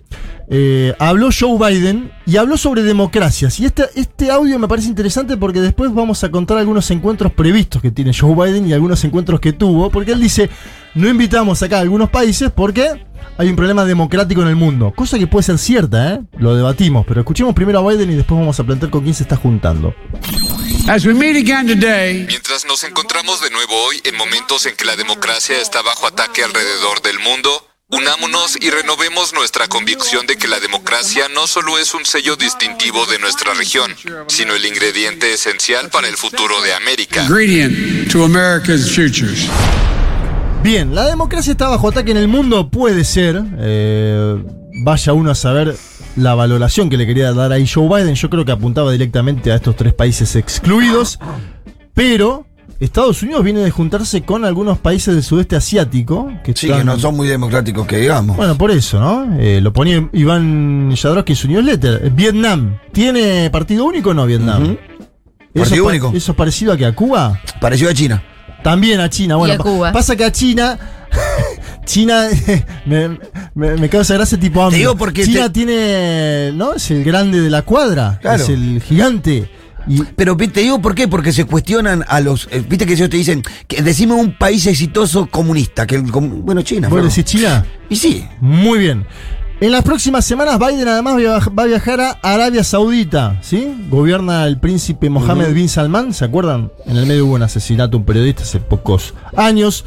eh, 0.48 0.94
habló 1.00 1.30
Joe 1.38 1.58
Biden 1.58 2.12
y 2.25 2.38
habló 2.38 2.58
sobre 2.58 2.84
democracias. 2.84 3.60
Y 3.60 3.66
este, 3.66 3.86
este 3.96 4.32
audio 4.32 4.60
me 4.60 4.68
parece 4.68 4.90
interesante 4.90 5.38
porque 5.38 5.62
después 5.62 5.94
vamos 5.94 6.24
a 6.24 6.30
contar 6.30 6.58
algunos 6.58 6.90
encuentros 6.92 7.34
previstos 7.34 7.82
que 7.82 7.92
tiene 7.92 8.14
Joe 8.14 8.36
Biden 8.36 8.68
y 8.68 8.74
algunos 8.74 9.04
encuentros 9.04 9.40
que 9.40 9.54
tuvo. 9.54 9.90
Porque 9.90 10.12
él 10.12 10.20
dice, 10.20 10.50
no 10.94 11.08
invitamos 11.08 11.62
acá 11.64 11.78
a 11.78 11.82
algunos 11.82 12.10
países 12.10 12.52
porque 12.52 13.06
hay 13.38 13.50
un 13.50 13.56
problema 13.56 13.86
democrático 13.86 14.42
en 14.42 14.50
el 14.50 14.56
mundo. 14.56 14.94
Cosa 14.96 15.18
que 15.18 15.28
puede 15.28 15.44
ser 15.44 15.58
cierta, 15.58 16.14
¿eh? 16.14 16.22
Lo 16.38 16.56
debatimos. 16.56 17.06
Pero 17.08 17.22
escuchemos 17.22 17.54
primero 17.54 17.80
a 17.80 17.92
Biden 17.92 18.12
y 18.12 18.16
después 18.16 18.40
vamos 18.40 18.60
a 18.60 18.64
plantear 18.64 18.92
con 18.92 19.02
quién 19.02 19.14
se 19.14 19.24
está 19.24 19.36
juntando. 19.36 19.94
As 20.88 21.06
we 21.06 21.16
meet 21.16 21.36
again 21.36 21.66
today, 21.68 22.25
Mientras 22.28 22.66
nos 22.66 22.84
encontramos 22.84 23.42
de 23.42 23.50
nuevo 23.50 23.74
hoy 23.88 24.00
en 24.04 24.16
momentos 24.16 24.68
en 24.68 24.75
que 24.75 24.86
la 24.86 24.96
democracia 24.96 25.60
está 25.60 25.82
bajo 25.82 26.06
ataque 26.06 26.44
alrededor 26.44 27.02
del 27.02 27.18
mundo, 27.20 27.50
unámonos 27.89 28.58
y 28.60 28.70
renovemos 28.70 29.34
nuestra 29.34 29.68
convicción 29.68 30.25
de 30.25 30.36
que 30.38 30.48
la 30.48 30.60
democracia 30.60 31.25
no 31.34 31.48
solo 31.48 31.77
es 31.77 31.94
un 31.94 32.06
sello 32.06 32.36
distintivo 32.36 33.05
de 33.05 33.20
nuestra 33.20 33.53
región, 33.53 33.92
sino 34.27 34.53
el 34.55 34.66
ingrediente 34.66 35.33
esencial 35.33 35.90
para 35.90 36.07
el 36.07 36.18
futuro 36.18 36.62
de 36.62 36.74
América. 36.74 37.24
ingredient 37.24 38.12
to 38.12 38.24
America's 38.24 38.90
futures. 38.92 39.48
Bien, 40.64 40.96
la 40.96 41.05
democracia 41.05 41.51
está 41.51 41.70
bajo 41.70 41.90
ataque 41.90 42.12
en 42.12 42.18
el 42.18 42.27
mundo, 42.27 42.70
puede 42.70 43.03
ser. 43.03 43.42
eh, 43.59 44.44
vaya 44.83 45.14
uno 45.14 45.31
a 45.31 45.36
saber 45.36 45.75
la 46.16 46.33
valoración 46.33 46.90
que 46.90 46.98
le 46.98 47.05
quería 47.05 47.33
dar 47.33 47.51
ahí 47.51 47.68
Joe 47.68 47.88
Biden. 47.88 48.16
Yo 48.16 48.29
creo 48.29 48.46
que 48.46 48.51
apuntaba 48.51 48.92
directamente 48.92 49.51
a 49.51 49.55
estos 49.55 49.75
tres 49.75 49.94
países 49.94 50.36
excluidos. 50.36 51.20
Pero 51.94 52.46
Estados 52.80 53.24
Unidos 53.24 53.44
viene 53.44 53.62
de 53.62 53.72
juntarse 53.72 54.24
con 54.24 54.44
algunos 54.44 54.78
países 54.80 55.14
del 55.14 55.24
sudeste 55.24 55.56
asiático. 55.56 56.30
Que 56.44 56.54
Sí, 56.54 56.66
están- 56.68 56.80
que 56.82 56.86
no 56.86 57.00
son 57.00 57.16
muy 57.16 57.28
democráticos, 57.28 57.88
que 57.88 57.98
digamos. 57.98 58.36
Bueno, 58.36 58.58
por 58.58 58.70
eso, 58.72 59.00
¿no? 59.00 59.38
Eh, 59.40 59.62
lo 59.62 59.72
ponía 59.72 60.10
Iván 60.14 60.92
Yadrowski 60.94 61.34
en 61.34 61.38
su 61.38 61.48
newsletter. 61.48 62.10
Vietnam. 62.12 62.78
¿Tiene 62.92 63.50
partido 63.50 63.86
único 63.86 64.10
o 64.10 64.14
no 64.14 64.25
Vietnam? 64.25 64.78
¿Eso 65.54 65.64
Partido 65.64 65.75
es 65.75 65.82
pa- 65.82 65.88
único. 65.90 66.12
¿Eso 66.18 66.32
es 66.34 66.38
parecido 66.38 66.74
a 66.74 66.78
que 66.78 66.86
a 66.86 66.94
Cuba? 66.94 67.40
Pareció 67.62 67.90
a 67.90 67.94
China. 67.94 68.22
También 68.62 69.00
a 69.00 69.10
China. 69.10 69.38
Bueno, 69.38 69.54
a 69.54 69.58
pa- 69.58 69.64
Cuba. 69.64 69.92
pasa 69.94 70.16
que 70.18 70.25
a 70.25 70.32
China. 70.32 70.78
China 71.86 72.28
me, 72.86 73.18
me- 73.54 73.78
me 73.78 73.90
causa 73.90 74.16
gracia 74.16 74.40
tipo 74.40 74.62
AMLO. 74.62 74.78
digo 74.78 74.96
porque 74.98 75.24
China 75.24 75.44
te- 75.46 75.50
tiene. 75.66 76.51
¿No? 76.54 76.74
Es 76.74 76.92
el 76.92 77.04
grande 77.04 77.40
de 77.42 77.50
la 77.50 77.62
cuadra. 77.62 78.20
Claro. 78.22 78.44
Es 78.44 78.50
el 78.50 78.82
gigante. 78.82 79.50
Y 79.87 80.01
Pero 80.15 80.35
te 80.35 80.61
digo 80.61 80.81
por 80.81 80.95
qué, 80.95 81.07
porque 81.07 81.31
se 81.31 81.45
cuestionan 81.45 82.03
a 82.07 82.19
los. 82.21 82.48
eh, 82.51 82.63
Viste 82.67 82.85
que 82.85 82.93
ellos 82.93 83.09
te 83.09 83.17
dicen, 83.17 83.43
que 83.67 83.81
decime 83.81 84.13
un 84.13 84.37
país 84.37 84.65
exitoso 84.67 85.27
comunista, 85.27 85.85
que 85.85 85.95
el 85.95 86.11
com- 86.11 86.43
bueno, 86.43 86.61
China. 86.63 86.89
vos 86.89 87.03
decís 87.03 87.25
China. 87.25 87.65
Y 87.89 87.95
sí. 87.95 88.25
Muy 88.41 88.79
bien. 88.79 89.05
En 89.61 89.71
las 89.71 89.83
próximas 89.83 90.25
semanas 90.25 90.59
Biden 90.59 90.85
además 90.89 91.15
va 91.17 91.63
a 91.63 91.65
viajar 91.65 92.01
a 92.01 92.11
Arabia 92.21 92.61
Saudita, 92.63 93.37
¿sí? 93.41 93.87
Gobierna 93.89 94.45
el 94.48 94.59
príncipe 94.59 95.09
Mohammed 95.09 95.53
bin 95.53 95.69
Salman, 95.69 96.13
¿se 96.13 96.25
acuerdan? 96.25 96.71
En 96.85 96.98
el 96.98 97.05
medio 97.05 97.25
hubo 97.25 97.35
un 97.35 97.43
asesinato 97.43 97.91
de 97.91 97.98
un 97.98 98.03
periodista 98.05 98.43
hace 98.43 98.59
pocos 98.59 99.13
años. 99.37 99.85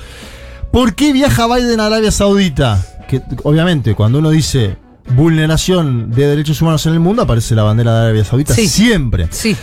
¿Por 0.73 0.95
qué 0.95 1.13
viaja 1.13 1.47
Biden 1.55 1.81
a 1.81 1.87
Arabia 1.87 2.11
Saudita? 2.11 2.83
Que 3.09 3.21
obviamente 3.43 3.95
cuando 3.95 4.21
uno 4.21 4.31
dice 4.31 4.77
vulneración 5.11 6.11
de 6.11 6.27
derechos 6.27 6.61
humanos 6.63 6.85
en 6.87 6.93
el 6.95 7.01
mundo 7.01 7.23
aparece 7.23 7.55
la 7.55 7.63
bandera 7.63 7.95
de 7.95 8.01
Arabia 8.07 8.25
Saudita 8.25 8.55
Sí. 8.55 8.69
siempre. 8.69 9.29
Sí. 9.31 9.57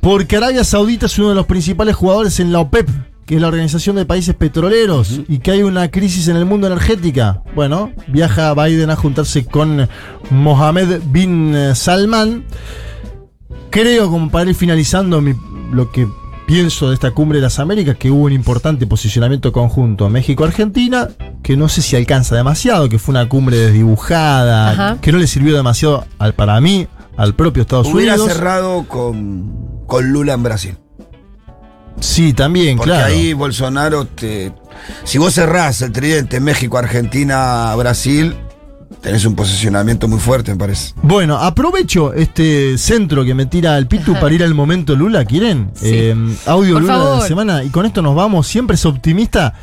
Porque 0.00 0.36
Arabia 0.36 0.64
Saudita 0.64 1.06
es 1.06 1.18
uno 1.18 1.30
de 1.30 1.34
los 1.34 1.46
principales 1.46 1.94
jugadores 1.96 2.38
en 2.40 2.52
la 2.52 2.60
OPEP, 2.60 2.88
que 3.24 3.36
es 3.36 3.40
la 3.40 3.48
Organización 3.48 3.96
de 3.96 4.04
Países 4.04 4.34
Petroleros, 4.34 5.20
y 5.28 5.38
que 5.38 5.50
hay 5.52 5.62
una 5.62 5.90
crisis 5.90 6.28
en 6.28 6.36
el 6.36 6.44
mundo 6.44 6.66
energética. 6.66 7.42
Bueno, 7.54 7.90
viaja 8.08 8.52
Biden 8.54 8.90
a 8.90 8.96
juntarse 8.96 9.46
con 9.46 9.88
Mohammed 10.30 11.00
bin 11.06 11.54
Salman. 11.74 12.44
Creo, 13.70 14.10
como 14.10 14.30
para 14.30 14.50
ir 14.50 14.56
finalizando 14.56 15.20
mi- 15.20 15.34
lo 15.72 15.90
que 15.90 16.06
pienso 16.46 16.88
de 16.88 16.94
esta 16.94 17.10
cumbre 17.12 17.38
de 17.38 17.42
las 17.42 17.58
Américas, 17.58 17.96
que 17.96 18.10
hubo 18.10 18.24
un 18.24 18.32
importante 18.32 18.86
posicionamiento 18.86 19.52
conjunto 19.52 20.08
México-Argentina, 20.10 21.08
que 21.42 21.56
no 21.56 21.68
sé 21.68 21.82
si 21.82 21.96
alcanza 21.96 22.36
demasiado, 22.36 22.88
que 22.88 22.98
fue 22.98 23.12
una 23.12 23.28
cumbre 23.28 23.56
desdibujada, 23.56 24.70
Ajá. 24.70 24.98
que 25.00 25.12
no 25.12 25.18
le 25.18 25.26
sirvió 25.26 25.56
demasiado 25.56 26.06
al, 26.18 26.34
para 26.34 26.60
mí, 26.60 26.86
al 27.16 27.34
propio 27.34 27.62
Estados 27.62 27.86
Hubiera 27.92 28.14
Unidos. 28.14 28.32
cerrado 28.32 28.84
con, 28.88 29.84
con 29.86 30.10
Lula 30.12 30.34
en 30.34 30.42
Brasil. 30.42 30.76
Sí, 32.00 32.32
también, 32.32 32.76
Porque 32.76 32.90
claro. 32.90 33.06
ahí 33.06 33.32
Bolsonaro 33.34 34.04
te. 34.06 34.52
Si 35.04 35.16
vos 35.18 35.32
cerrás 35.32 35.80
el 35.80 35.92
tridente 35.92 36.40
México, 36.40 36.76
Argentina, 36.76 37.72
Brasil, 37.76 38.34
tenés 39.00 39.24
un 39.24 39.34
posicionamiento 39.34 40.08
muy 40.08 40.18
fuerte, 40.18 40.52
me 40.52 40.58
parece. 40.58 40.94
Bueno, 41.02 41.36
aprovecho 41.36 42.12
este 42.14 42.78
centro 42.78 43.24
que 43.24 43.34
me 43.34 43.46
tira 43.46 43.76
el 43.78 43.86
Pitu 43.86 44.14
para 44.14 44.32
ir 44.34 44.42
al 44.42 44.54
momento 44.54 44.94
Lula, 44.96 45.24
¿quieren? 45.24 45.70
Sí. 45.74 45.88
Eh, 45.92 46.16
audio 46.46 46.74
Por 46.74 46.82
Lula 46.82 46.98
de 46.98 47.16
la 47.18 47.26
semana 47.26 47.64
y 47.64 47.68
con 47.70 47.86
esto 47.86 48.02
nos 48.02 48.14
vamos, 48.14 48.46
siempre 48.46 48.74
es 48.76 48.84
optimista. 48.86 49.54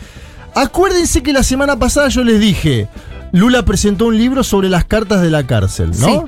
Acuérdense 0.53 1.23
que 1.23 1.33
la 1.33 1.43
semana 1.43 1.77
pasada 1.79 2.09
yo 2.09 2.23
les 2.23 2.39
dije, 2.39 2.87
Lula 3.31 3.63
presentó 3.63 4.07
un 4.07 4.17
libro 4.17 4.43
sobre 4.43 4.69
las 4.69 4.85
cartas 4.85 5.21
de 5.21 5.29
la 5.31 5.45
cárcel, 5.47 5.91
¿no? 5.99 6.07
Sí. 6.07 6.19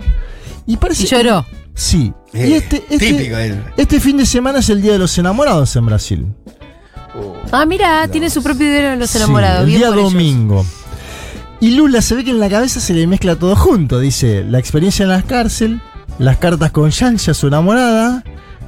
Y 0.65 0.77
parece 0.77 1.03
Y 1.03 1.07
lloró. 1.07 1.45
Sí. 1.75 2.13
Eh, 2.33 2.47
y 2.49 2.53
este, 2.53 2.83
este, 2.89 2.97
típico 3.13 3.37
él. 3.37 3.61
este 3.77 3.99
fin 3.99 4.17
de 4.17 4.25
semana 4.25 4.59
es 4.59 4.69
el 4.69 4.81
Día 4.81 4.93
de 4.93 4.99
los 4.99 5.17
Enamorados 5.17 5.75
en 5.75 5.85
Brasil. 5.85 6.25
Ah, 7.51 7.65
mira, 7.65 8.07
tiene 8.07 8.29
su 8.29 8.41
propio 8.41 8.65
video 8.65 8.91
de 8.91 8.97
los 8.97 9.09
Sí, 9.09 9.17
enamorados. 9.17 9.59
el 9.61 9.65
Bien 9.67 9.79
día 9.79 9.89
ellos. 9.89 10.65
Y 11.63 11.71
Lula 11.71 12.01
se 12.01 12.13
ve 12.15 12.25
que 12.25 12.31
en 12.31 12.41
la 12.41 12.49
cabeza 12.49 12.81
se 12.81 12.93
le 12.93 13.07
mezcla 13.07 13.37
todo 13.37 13.55
junto. 13.55 14.01
Dice, 14.01 14.43
la 14.43 14.59
experiencia 14.59 15.03
en 15.03 15.09
la 15.09 15.21
cárcel, 15.21 15.79
las 16.19 16.35
cartas 16.35 16.71
con 16.71 16.89
Yancha, 16.89 17.33
su 17.33 17.47
enamorada, 17.47 18.21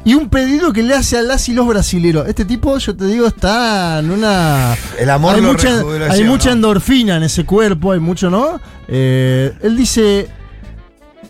y 0.06 0.14
un 0.14 0.30
pedido 0.30 0.72
que 0.72 0.82
le 0.82 0.94
hace 0.96 1.18
a 1.18 1.22
las 1.22 1.50
y 1.50 1.54
los 1.54 1.68
brasileros. 1.68 2.26
Este 2.26 2.46
tipo, 2.46 2.78
yo 2.78 2.96
te 2.96 3.06
digo, 3.08 3.28
está 3.28 4.00
en 4.00 4.12
una. 4.12 4.78
El 4.98 5.10
amor 5.10 5.36
hay 5.36 5.42
lo 5.42 5.52
mucha, 5.52 5.82
hay 6.10 6.24
mucha 6.24 6.52
¿no? 6.52 6.56
endorfina 6.56 7.18
en 7.18 7.24
ese 7.24 7.44
cuerpo, 7.44 7.92
hay 7.92 8.00
mucho, 8.00 8.30
¿no? 8.30 8.62
Eh, 8.88 9.54
él 9.62 9.76
dice. 9.76 10.30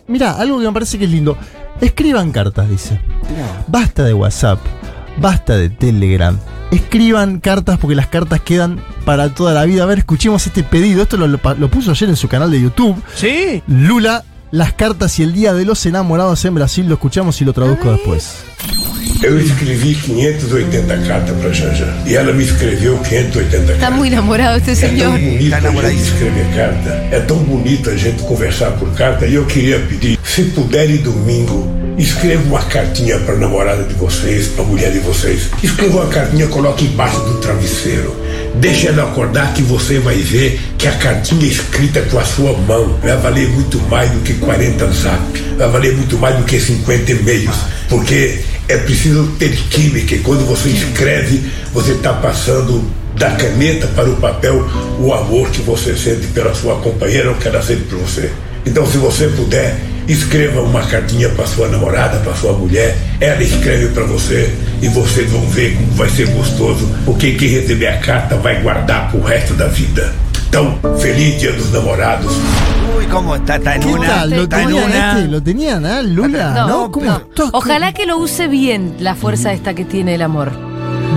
Mira, 0.05 0.33
algo 0.33 0.59
que 0.59 0.67
me 0.67 0.71
parece 0.71 0.99
que 0.99 1.05
es 1.05 1.09
lindo. 1.09 1.35
Escriban 1.81 2.31
cartas, 2.31 2.69
dice. 2.69 3.01
Basta 3.65 4.03
de 4.03 4.13
WhatsApp, 4.13 4.59
basta 5.17 5.57
de 5.57 5.71
Telegram. 5.71 6.37
Escriban 6.71 7.39
cartas 7.39 7.77
porque 7.79 7.95
las 7.95 8.07
cartas 8.07 8.41
quedan 8.41 8.79
para 9.05 9.29
toda 9.29 9.53
la 9.53 9.65
vida. 9.65 9.83
A 9.83 9.85
ver, 9.85 9.99
escuchemos 9.99 10.45
este 10.45 10.63
pedido. 10.63 11.03
Esto 11.03 11.17
lo, 11.17 11.27
lo 11.27 11.39
lo 11.57 11.69
puso 11.69 11.91
ayer 11.91 12.09
en 12.09 12.15
su 12.15 12.27
canal 12.27 12.51
de 12.51 12.61
YouTube. 12.61 13.01
Sí. 13.15 13.61
Lula, 13.67 14.23
las 14.51 14.73
cartas 14.73 15.19
y 15.19 15.23
el 15.23 15.33
día 15.33 15.53
de 15.53 15.65
los 15.65 15.85
enamorados 15.85 16.43
en 16.45 16.55
Brasil. 16.55 16.87
Lo 16.87 16.95
escuchamos 16.95 17.39
y 17.41 17.45
lo 17.45 17.53
traduzco 17.53 17.91
después. 17.91 18.43
Eu 19.23 19.39
escrevi 19.39 19.95
580 19.95 21.07
cartas 21.07 21.35
para 21.37 21.53
Janja 21.53 21.87
e 22.05 22.15
ela 22.15 22.33
me 22.33 22.43
escreveu 22.43 22.97
580 23.01 23.57
Está 23.57 23.73
cartas. 23.79 23.97
muy 23.97 24.09
enamorado 24.09 24.57
este 24.57 24.71
É 24.85 24.89
tão 24.89 25.11
bonito 25.17 25.55
a 25.79 25.89
gente 25.89 26.03
escrever 26.03 26.55
carta, 26.55 26.89
é 27.11 27.19
tão 27.21 27.37
bonito 27.37 27.89
a 27.89 27.95
gente 27.95 28.23
conversar 28.23 28.71
por 28.71 28.93
carta. 28.93 29.25
E 29.25 29.35
eu 29.35 29.45
queria 29.45 29.79
pedir, 29.79 30.19
se 30.23 30.43
puderem 30.43 30.97
domingo, 30.97 31.65
escreva 31.97 32.43
uma 32.43 32.61
cartinha 32.63 33.17
para 33.19 33.35
a 33.35 33.37
namorada 33.37 33.83
de 33.83 33.93
vocês, 33.93 34.47
para 34.47 34.63
a 34.63 34.67
mulher 34.67 34.91
de 34.91 34.99
vocês. 34.99 35.49
Escreva 35.63 35.97
uma 35.97 36.07
cartinha, 36.07 36.47
coloque 36.47 36.85
embaixo 36.85 37.19
do 37.21 37.35
travesseiro. 37.35 38.15
Deixe 38.55 38.87
ela 38.87 39.03
acordar 39.03 39.53
que 39.53 39.61
você 39.61 39.99
vai 39.99 40.15
ver 40.15 40.59
que 40.77 40.87
a 40.87 40.93
cartinha 40.93 41.45
escrita 41.45 42.01
com 42.03 42.19
a 42.19 42.25
sua 42.25 42.53
mão 42.53 42.97
vai 43.01 43.17
valer 43.17 43.49
muito 43.49 43.79
mais 43.89 44.09
do 44.11 44.19
que 44.19 44.33
40 44.35 44.85
zap, 44.91 45.43
vai 45.57 45.69
valer 45.69 45.95
muito 45.95 46.17
mais 46.17 46.37
do 46.37 46.43
que 46.43 46.59
50 46.59 47.11
e-mails, 47.11 47.55
porque 47.89 48.39
é 48.67 48.77
preciso 48.77 49.27
ter 49.37 49.55
química 49.69 50.15
e 50.15 50.19
quando 50.19 50.45
você 50.45 50.69
escreve, 50.69 51.43
você 51.73 51.91
está 51.91 52.13
passando 52.13 52.83
da 53.15 53.31
caneta 53.31 53.87
para 53.87 54.09
o 54.09 54.15
papel 54.17 54.67
o 54.99 55.13
amor 55.13 55.49
que 55.49 55.61
você 55.61 55.95
sente 55.95 56.27
pela 56.27 56.53
sua 56.53 56.75
companheira 56.77 57.29
ou 57.29 57.35
que 57.35 57.47
ela 57.47 57.61
sente 57.61 57.83
por 57.83 57.99
você. 57.99 58.31
Então, 58.65 58.85
se 58.89 58.97
você 58.97 59.27
puder, 59.27 59.77
escreva 60.07 60.61
uma 60.61 60.81
cartinha 60.85 61.29
para 61.29 61.45
sua 61.47 61.67
namorada, 61.67 62.19
para 62.19 62.33
sua 62.35 62.53
mulher, 62.53 62.95
ela 63.19 63.41
escreve 63.43 63.87
para 63.89 64.03
você 64.03 64.53
e 64.81 64.87
vocês 64.89 65.29
vão 65.31 65.41
ver 65.49 65.75
como 65.75 65.91
vai 65.93 66.09
ser 66.09 66.27
gostoso, 66.29 66.87
porque 67.05 67.31
quem 67.33 67.49
receber 67.49 67.87
a 67.87 67.97
carta 67.97 68.35
vai 68.37 68.61
guardar 68.61 69.09
pro 69.11 69.21
resto 69.21 69.53
da 69.53 69.67
vida. 69.67 70.13
Então, 70.47 70.77
feliz 70.99 71.39
Dia 71.39 71.51
dos 71.51 71.71
Namorados. 71.71 72.31
Uy, 72.97 73.05
cómo 73.07 73.35
está, 73.35 73.57
está 73.57 73.75
en 73.75 73.81
¿Qué 73.81 73.87
una. 73.87 74.07
tal? 74.07 74.29
¿Lo 74.29 74.43
está 74.43 74.61
en 74.61 74.67
tenían 74.67 74.85
una. 74.89 75.11
este? 75.17 75.27
¿Lo 75.27 75.43
tenían, 75.43 75.85
ah? 75.85 76.01
Lula? 76.01 76.53
No, 76.53 76.67
¿No? 76.67 76.91
¿Cómo? 76.91 77.05
no. 77.37 77.49
Ojalá 77.51 77.91
que 77.91 78.05
lo 78.05 78.17
use 78.17 78.47
bien 78.47 78.95
la 78.99 79.15
fuerza 79.15 79.51
esta 79.51 79.73
que 79.73 79.83
tiene 79.83 80.15
el 80.15 80.21
amor. 80.21 80.51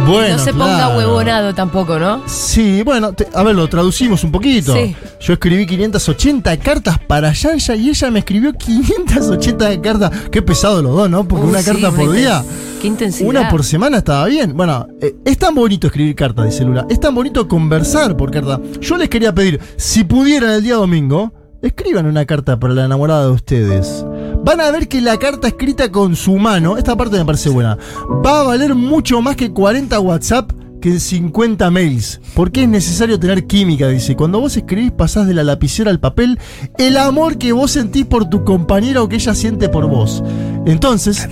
Bueno, 0.08 0.36
no 0.36 0.44
se 0.44 0.52
ponga 0.52 0.76
claro. 0.76 0.98
huevonado 0.98 1.54
tampoco, 1.54 1.98
¿no? 1.98 2.22
Sí, 2.26 2.82
bueno, 2.82 3.12
te- 3.12 3.28
a 3.34 3.42
ver, 3.42 3.54
lo 3.54 3.68
traducimos 3.68 4.24
un 4.24 4.32
poquito. 4.32 4.74
Sí. 4.74 4.94
Yo 5.20 5.32
escribí 5.34 5.66
580 5.66 6.56
cartas 6.58 6.98
para 6.98 7.32
Yanja 7.32 7.74
y 7.76 7.90
ella 7.90 8.10
me 8.10 8.20
escribió 8.20 8.52
580 8.52 9.80
cartas. 9.80 10.10
Qué 10.30 10.42
pesado 10.42 10.82
los 10.82 10.94
dos, 10.96 11.10
¿no? 11.10 11.26
Porque 11.26 11.46
una 11.46 11.60
sí, 11.60 11.70
carta 11.70 11.90
por 11.90 12.10
día. 12.12 12.42
Qué 12.80 12.86
intensidad. 12.86 13.28
Una 13.28 13.48
por 13.50 13.64
semana 13.64 13.98
estaba 13.98 14.26
bien. 14.26 14.56
Bueno, 14.56 14.86
eh, 15.00 15.14
es 15.24 15.36
tan 15.38 15.54
bonito 15.54 15.88
escribir 15.88 16.14
cartas, 16.14 16.46
dice 16.46 16.64
Lula. 16.64 16.86
Es 16.88 17.00
tan 17.00 17.14
bonito 17.14 17.48
conversar 17.48 18.16
por 18.16 18.30
carta. 18.30 18.60
Yo 18.80 18.96
les 18.96 19.08
quería 19.08 19.34
pedir, 19.34 19.60
si 19.76 20.04
pudieran 20.04 20.50
el 20.50 20.62
día 20.62 20.76
domingo, 20.76 21.32
escriban 21.60 22.06
una 22.06 22.24
carta 22.24 22.58
para 22.58 22.74
la 22.74 22.84
enamorada 22.84 23.26
de 23.26 23.32
ustedes. 23.32 24.04
Van 24.48 24.62
a 24.62 24.70
ver 24.70 24.88
que 24.88 25.02
la 25.02 25.18
carta 25.18 25.46
escrita 25.48 25.92
con 25.92 26.16
su 26.16 26.38
mano, 26.38 26.78
esta 26.78 26.96
parte 26.96 27.18
me 27.18 27.24
parece 27.26 27.50
buena, 27.50 27.76
va 28.24 28.40
a 28.40 28.44
valer 28.44 28.74
mucho 28.74 29.20
más 29.20 29.36
que 29.36 29.52
40 29.52 30.00
WhatsApp 30.00 30.52
que 30.80 30.98
50 30.98 31.70
mails. 31.70 32.18
Porque 32.34 32.62
es 32.62 32.68
necesario 32.70 33.20
tener 33.20 33.46
química, 33.46 33.88
dice. 33.88 34.16
Cuando 34.16 34.40
vos 34.40 34.56
escribís, 34.56 34.90
pasás 34.92 35.26
de 35.26 35.34
la 35.34 35.44
lapicera 35.44 35.90
al 35.90 36.00
papel 36.00 36.38
el 36.78 36.96
amor 36.96 37.36
que 37.36 37.52
vos 37.52 37.72
sentís 37.72 38.06
por 38.06 38.30
tu 38.30 38.42
compañera 38.42 39.02
o 39.02 39.08
que 39.10 39.16
ella 39.16 39.34
siente 39.34 39.68
por 39.68 39.86
vos. 39.86 40.22
Entonces, 40.64 41.28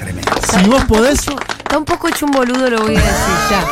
si 0.52 0.68
vos 0.68 0.85
podés, 0.85 1.20
Está 1.66 1.79
un 1.79 1.85
poco 1.87 2.09
hecho 2.09 2.26
un 2.26 2.33
boludo, 2.33 2.70
lo 2.70 2.83
voy 2.83 2.96
a 2.96 3.00
decir 3.00 3.11
ya. 3.50 3.64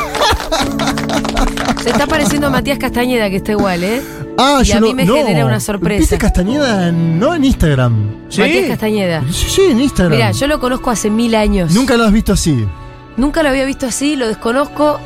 Se 1.83 1.91
está 1.91 2.07
pareciendo 2.07 2.47
a 2.47 2.51
Matías 2.51 2.79
Castañeda, 2.79 3.29
que 3.31 3.37
está 3.37 3.53
igual, 3.53 3.85
¿eh? 3.85 4.03
Ah, 4.37 4.61
y 4.63 4.67
yo 4.67 4.77
a 4.79 4.81
mí 4.81 4.89
no- 4.91 4.95
me 4.95 5.05
no. 5.05 5.15
genera 5.15 5.47
una 5.47 5.61
sorpresa. 5.61 6.01
¿Viste 6.01 6.19
Castañeda 6.19 6.91
no 6.93 7.35
en 7.35 7.45
Instagram? 7.45 7.95
Matías 8.37 8.69
Castañeda. 8.69 9.23
Sí, 9.31 9.47
sí, 9.49 9.63
en 9.71 9.81
Instagram. 9.81 10.13
Mira, 10.17 10.33
yo 10.33 10.47
lo 10.49 10.59
conozco 10.59 10.91
hace 10.91 11.09
mil 11.11 11.35
años. 11.35 11.73
Nunca 11.73 11.97
lo 11.97 12.05
has 12.05 12.13
visto 12.13 12.33
así. 12.33 12.67
Nunca 13.17 13.43
lo 13.45 13.49
había 13.51 13.65
visto 13.65 13.87
así, 13.87 14.17
lo 14.17 14.27
desconozco. 14.27 14.99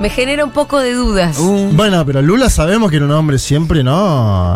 Me 0.00 0.10
genera 0.10 0.44
un 0.44 0.50
poco 0.50 0.78
de 0.80 0.94
dudas. 0.94 1.38
Bueno, 1.74 2.04
pero 2.04 2.20
Lula 2.22 2.50
sabemos 2.50 2.90
que 2.90 2.96
era 2.96 3.04
un 3.04 3.12
hombre 3.12 3.38
siempre, 3.38 3.84
¿no? 3.84 3.94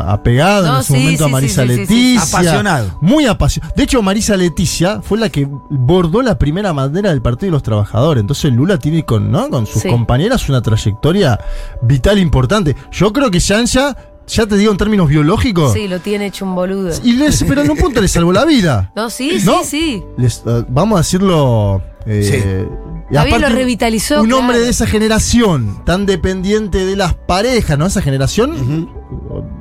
Apegado 0.01 0.67
No, 0.67 0.79
en 0.79 0.83
su 0.85 0.95
sí, 0.95 0.99
momento 1.01 1.25
a 1.25 1.27
sí, 1.29 1.33
Marisa 1.33 1.63
sí, 1.63 1.69
sí, 1.69 1.75
sí, 1.75 1.81
Leticia. 1.83 2.21
sí. 2.21 2.35
Apasionado. 2.35 2.99
Muy 3.01 3.27
apasionado. 3.27 3.73
De 3.77 3.83
hecho, 3.85 4.03
Marisa 4.03 4.37
Leticia 4.37 5.01
fue 5.03 5.19
la 5.19 5.29
que 5.29 5.47
bordó 5.71 6.23
la 6.23 6.37
primera 6.37 6.73
bandera 6.73 7.11
del 7.11 7.23
Partido 7.23 7.47
de 7.49 7.53
los 7.53 7.63
Trabajadores. 7.63 8.21
Entonces 8.23 8.53
Lula 8.53 8.79
tiene 8.79 9.05
con, 9.05 9.31
¿no? 9.31 9.49
con 9.49 9.67
sus 9.67 9.83
Sí. 9.83 9.89
compañeras 9.89 10.49
una 10.49 10.63
trayectoria 10.63 11.39
vital 11.83 12.19
importante. 12.19 12.75
Yo 12.91 13.13
creo 13.13 13.31
que 13.31 13.39
Yansha, 13.39 13.97
ya 14.27 14.47
te 14.47 14.57
digo 14.57 14.73
en 14.73 14.79
términos 14.79 15.09
biológicos, 15.09 15.73
Sí, 15.75 15.87
lo 15.87 16.01
tiene 16.01 16.27
hecho 16.27 16.45
un 16.45 16.57
boludo. 16.57 16.91
y 17.05 17.13
les, 17.13 17.45
pero 17.45 17.61
en 17.63 17.71
un 17.71 17.77
punto 17.77 18.01
le 18.01 18.09
salvó 18.09 18.33
la 18.33 18.45
vida. 18.45 18.91
No, 18.97 19.11
sí, 19.11 19.39
¿No? 19.45 19.63
sí, 19.63 19.69
sí. 19.71 20.05
Les, 20.19 20.43
eh, 20.45 20.65
vamos 20.69 20.97
a 20.97 21.01
decirlo. 21.03 21.83
eh, 22.07 22.67
y 23.11 23.17
aparte, 23.17 23.39
lo 23.39 23.49
revitalizó, 23.49 24.23
Un 24.23 24.33
hombre 24.33 24.59
de 24.59 24.69
esa 24.69 24.87
generación, 24.87 25.83
tan 25.85 26.07
dependiente 26.07 26.85
de 26.85 26.97
las 26.97 27.15
parejas, 27.15 27.79
¿no? 27.79 27.87
Esa 27.87 28.03
generación. 28.03 28.91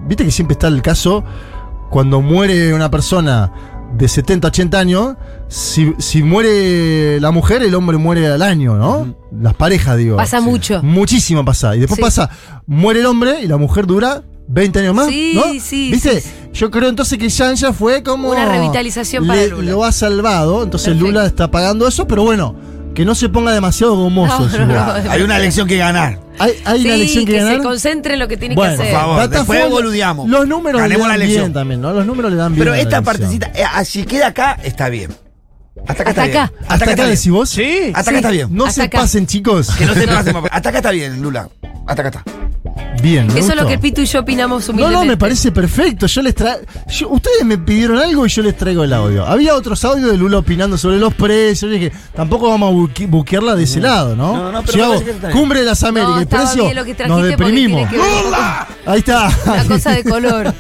Viste 0.08 0.26
que 0.26 0.32
siempre 0.32 0.54
está 0.54 0.68
el 0.68 0.82
caso 0.82 1.24
cuando 1.90 2.22
muere 2.22 2.74
una 2.74 2.90
persona 2.90 3.52
de 3.98 4.08
70, 4.08 4.48
80 4.48 4.80
años. 4.80 5.16
Si, 5.48 5.94
si 6.00 6.24
muere 6.24 7.20
la 7.22 7.32
mujer, 7.32 7.62
el 7.64 7.76
hombre 7.76 7.98
muere 7.98 8.28
al 8.28 8.42
año, 8.42 8.76
¿no? 8.76 9.16
Las 9.40 9.54
parejas, 9.54 9.98
digo. 9.98 10.18
Pasa 10.18 10.42
mucho. 10.42 10.82
Muchísimo 10.84 11.46
pasa. 11.46 11.76
Y 11.76 11.80
después 11.82 11.98
Sí. 11.98 12.02
pasa, 12.02 12.30
muere 12.66 13.00
el 13.02 13.06
hombre 13.06 13.42
y 13.42 13.48
la 13.48 13.58
mujer 13.58 13.86
dura 13.86 14.24
20 14.48 14.80
años 14.80 14.96
más. 14.96 15.08
Sí, 15.08 15.34
¿no? 15.36 15.44
sí, 15.60 15.92
¿Viste? 15.92 16.22
sí, 16.22 16.30
Yo 16.54 16.72
creo 16.72 16.90
entonces 16.90 17.18
que 17.20 17.30
Yanja 17.30 17.74
fue 17.74 18.02
como. 18.04 18.30
Una 18.32 18.46
revitalización 18.50 19.26
para 19.28 19.42
le- 19.42 19.50
Lula. 19.50 19.72
Lo 19.72 19.84
ha 19.84 19.92
salvado. 19.92 20.64
Entonces 20.64 20.90
Perfecto. 20.90 21.08
Lula 21.08 21.26
está 21.26 21.52
pagando 21.52 21.88
eso, 21.88 22.08
pero 22.08 22.24
bueno, 22.24 22.56
que 22.96 23.06
no 23.06 23.14
se 23.14 23.30
ponga 23.30 23.52
demasiado 23.54 23.96
gomoso. 23.96 24.48
No. 24.66 24.82
Hay 25.12 25.22
una 25.22 25.38
lección 25.38 25.68
que 25.68 25.78
ganar. 25.78 26.20
Hay, 26.40 26.54
hay 26.66 26.86
una 26.86 26.94
Sí, 26.96 27.00
lección 27.00 27.26
que, 27.26 27.32
que 27.34 27.38
ganar. 27.40 27.58
se 27.58 27.62
concentre 27.64 28.14
en 28.14 28.20
lo 28.20 28.28
que 28.28 28.38
tiene 28.38 28.56
bueno, 28.56 28.76
que 28.76 28.82
hacer. 28.84 28.94
por 28.94 29.02
favor. 29.02 29.30
después 29.30 29.70
boludeamos. 29.70 30.30
Los 30.30 30.48
números 30.48 30.82
le 30.82 30.88
Ganemos 30.88 31.08
dan 31.08 31.20
la 31.20 31.26
bien 31.26 31.54
también, 31.54 31.82
¿no? 31.82 31.94
Los 31.94 32.06
números 32.06 32.32
le 32.32 32.38
dan 32.38 32.54
bien. 32.56 32.66
Pero 32.66 32.74
esta 32.74 33.02
partecita, 33.02 33.52
eh, 33.54 33.64
ah, 33.72 33.86
si 33.86 34.04
queda 34.06 34.28
acá, 34.28 34.58
está 34.64 34.90
bien. 34.90 35.12
Hasta 35.88 36.02
acá 36.04 36.10
Hasta 36.10 36.10
está 36.10 36.24
acá. 36.24 36.52
bien. 36.54 36.62
¿Hasta 36.70 36.86
acá 36.86 36.92
está 36.92 37.06
decís 37.06 37.24
bien. 37.26 37.36
vos? 37.36 37.50
Sí. 37.50 37.92
Hasta 37.94 38.10
acá 38.12 38.20
está 38.20 38.32
bien. 38.32 38.48
No 38.52 38.64
Hasta 38.66 38.82
se 38.82 38.88
acá. 38.88 38.98
pasen, 39.00 39.28
chicos. 39.28 39.70
Que 39.78 39.86
no 39.86 39.94
se 39.94 40.08
pase, 40.08 40.34
papá. 40.34 40.48
Hasta 40.52 40.70
acá 40.70 40.78
está 40.80 40.92
bien, 40.92 41.22
Lula. 41.22 41.50
Hasta 41.86 42.02
acá 42.02 42.08
está. 42.20 42.24
Bien, 43.02 43.28
me 43.28 43.40
Eso 43.40 43.50
es 43.52 43.56
lo 43.56 43.68
que 43.68 43.74
el 43.76 43.80
Pitu 43.80 44.02
y 44.02 44.06
yo 44.06 44.22
opinamos 44.22 44.68
No, 44.68 44.74
humildemente. 44.74 45.06
no, 45.06 45.12
me 45.12 45.18
parece 45.18 45.52
perfecto. 45.52 46.08
Yo 46.08 46.22
les 46.22 46.34
tra... 46.34 46.58
yo- 46.88 47.10
Ustedes 47.10 47.44
me 47.46 47.58
pidieron 47.58 47.98
algo 48.00 48.26
y 48.26 48.30
yo 48.30 48.42
les 48.42 48.58
traigo 48.58 48.84
el 48.84 48.94
audio. 48.94 49.26
Había 49.26 49.54
otros 49.56 49.84
audios 49.86 50.10
de 50.12 50.18
Lula 50.18 50.40
opinando 50.40 50.78
sobre 50.78 50.98
los 50.98 51.14
precios. 51.14 51.70
Yo 51.70 51.78
dije, 51.78 51.92
tampoco 52.16 52.50
vamos 52.50 52.72
a 52.72 52.76
buque- 52.76 53.08
buquearla 53.08 53.56
de 53.56 53.64
ese 53.64 53.80
lado, 53.82 54.16
¿no? 54.16 54.36
No, 54.36 54.52
no, 54.52 54.62
pero 54.64 54.74
si 54.74 54.82
hago 54.82 55.04
que 55.04 55.14
cumbre 55.32 55.60
de 55.60 55.66
las 55.68 55.84
Américas, 55.84 56.16
No, 56.16 56.20
el 56.22 56.28
precio, 56.28 56.64
bien 56.64 56.76
lo 56.76 56.84
que 56.86 57.08
nos 57.08 57.24
deprimimos. 57.24 57.90
con 57.90 58.00
Ahí 58.88 59.00
está. 59.00 59.30
Una 59.46 59.66
cosa 59.66 59.92
de 59.92 60.04
color. 60.10 60.54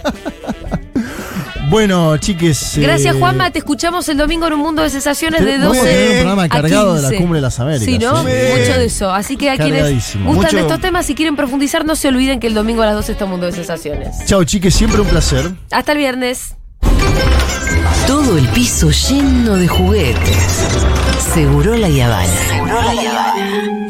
Bueno, 1.75 2.15
chiques. 2.15 2.77
Gracias, 2.77 3.17
eh, 3.17 3.19
Juanma. 3.19 3.51
Te 3.51 3.59
escuchamos 3.59 4.07
el 4.07 4.15
domingo 4.15 4.47
en 4.47 4.53
un 4.53 4.59
mundo 4.61 4.81
de 4.81 4.89
sensaciones 4.89 5.43
de 5.43 5.57
Vamos 5.57 5.75
a 5.75 5.81
12 5.81 5.91
tener 5.91 6.07
un 6.11 6.15
programa 6.19 6.41
a 6.43 6.45
encargado 6.45 6.95
de 6.95 7.01
la 7.01 7.09
15. 7.09 7.21
Cumbre 7.21 7.37
de 7.39 7.41
las 7.41 7.59
Américas, 7.59 7.85
Sí, 7.85 7.99
¿no? 7.99 8.15
sí. 8.21 8.23
Mucho 8.23 8.79
de 8.79 8.85
eso. 8.85 9.11
Así 9.13 9.35
que 9.35 9.49
a 9.49 9.57
quienes 9.57 9.83
gustan 9.83 10.23
de 10.23 10.31
Mucho- 10.31 10.57
estos 10.59 10.79
temas, 10.79 11.05
si 11.05 11.15
quieren 11.15 11.35
profundizar, 11.35 11.83
no 11.83 11.97
se 11.97 12.07
olviden 12.07 12.39
que 12.39 12.47
el 12.47 12.53
domingo 12.53 12.81
a 12.81 12.85
las 12.85 12.95
12 12.95 13.11
está 13.11 13.25
un 13.25 13.31
mundo 13.31 13.45
de 13.47 13.51
sensaciones. 13.51 14.15
Chao, 14.25 14.41
chiques. 14.45 14.73
Siempre 14.73 15.01
un 15.01 15.07
placer. 15.07 15.51
Hasta 15.69 15.91
el 15.91 15.97
viernes. 15.97 16.55
Todo 18.07 18.37
el 18.37 18.47
piso 18.47 18.89
lleno 18.91 19.57
de 19.57 19.67
juguetes. 19.67 20.37
Seguro 21.33 21.75
la 21.75 21.87
Habana. 21.87 22.25
Seguro 22.47 22.81
la 22.81 22.91
Habana. 22.91 23.87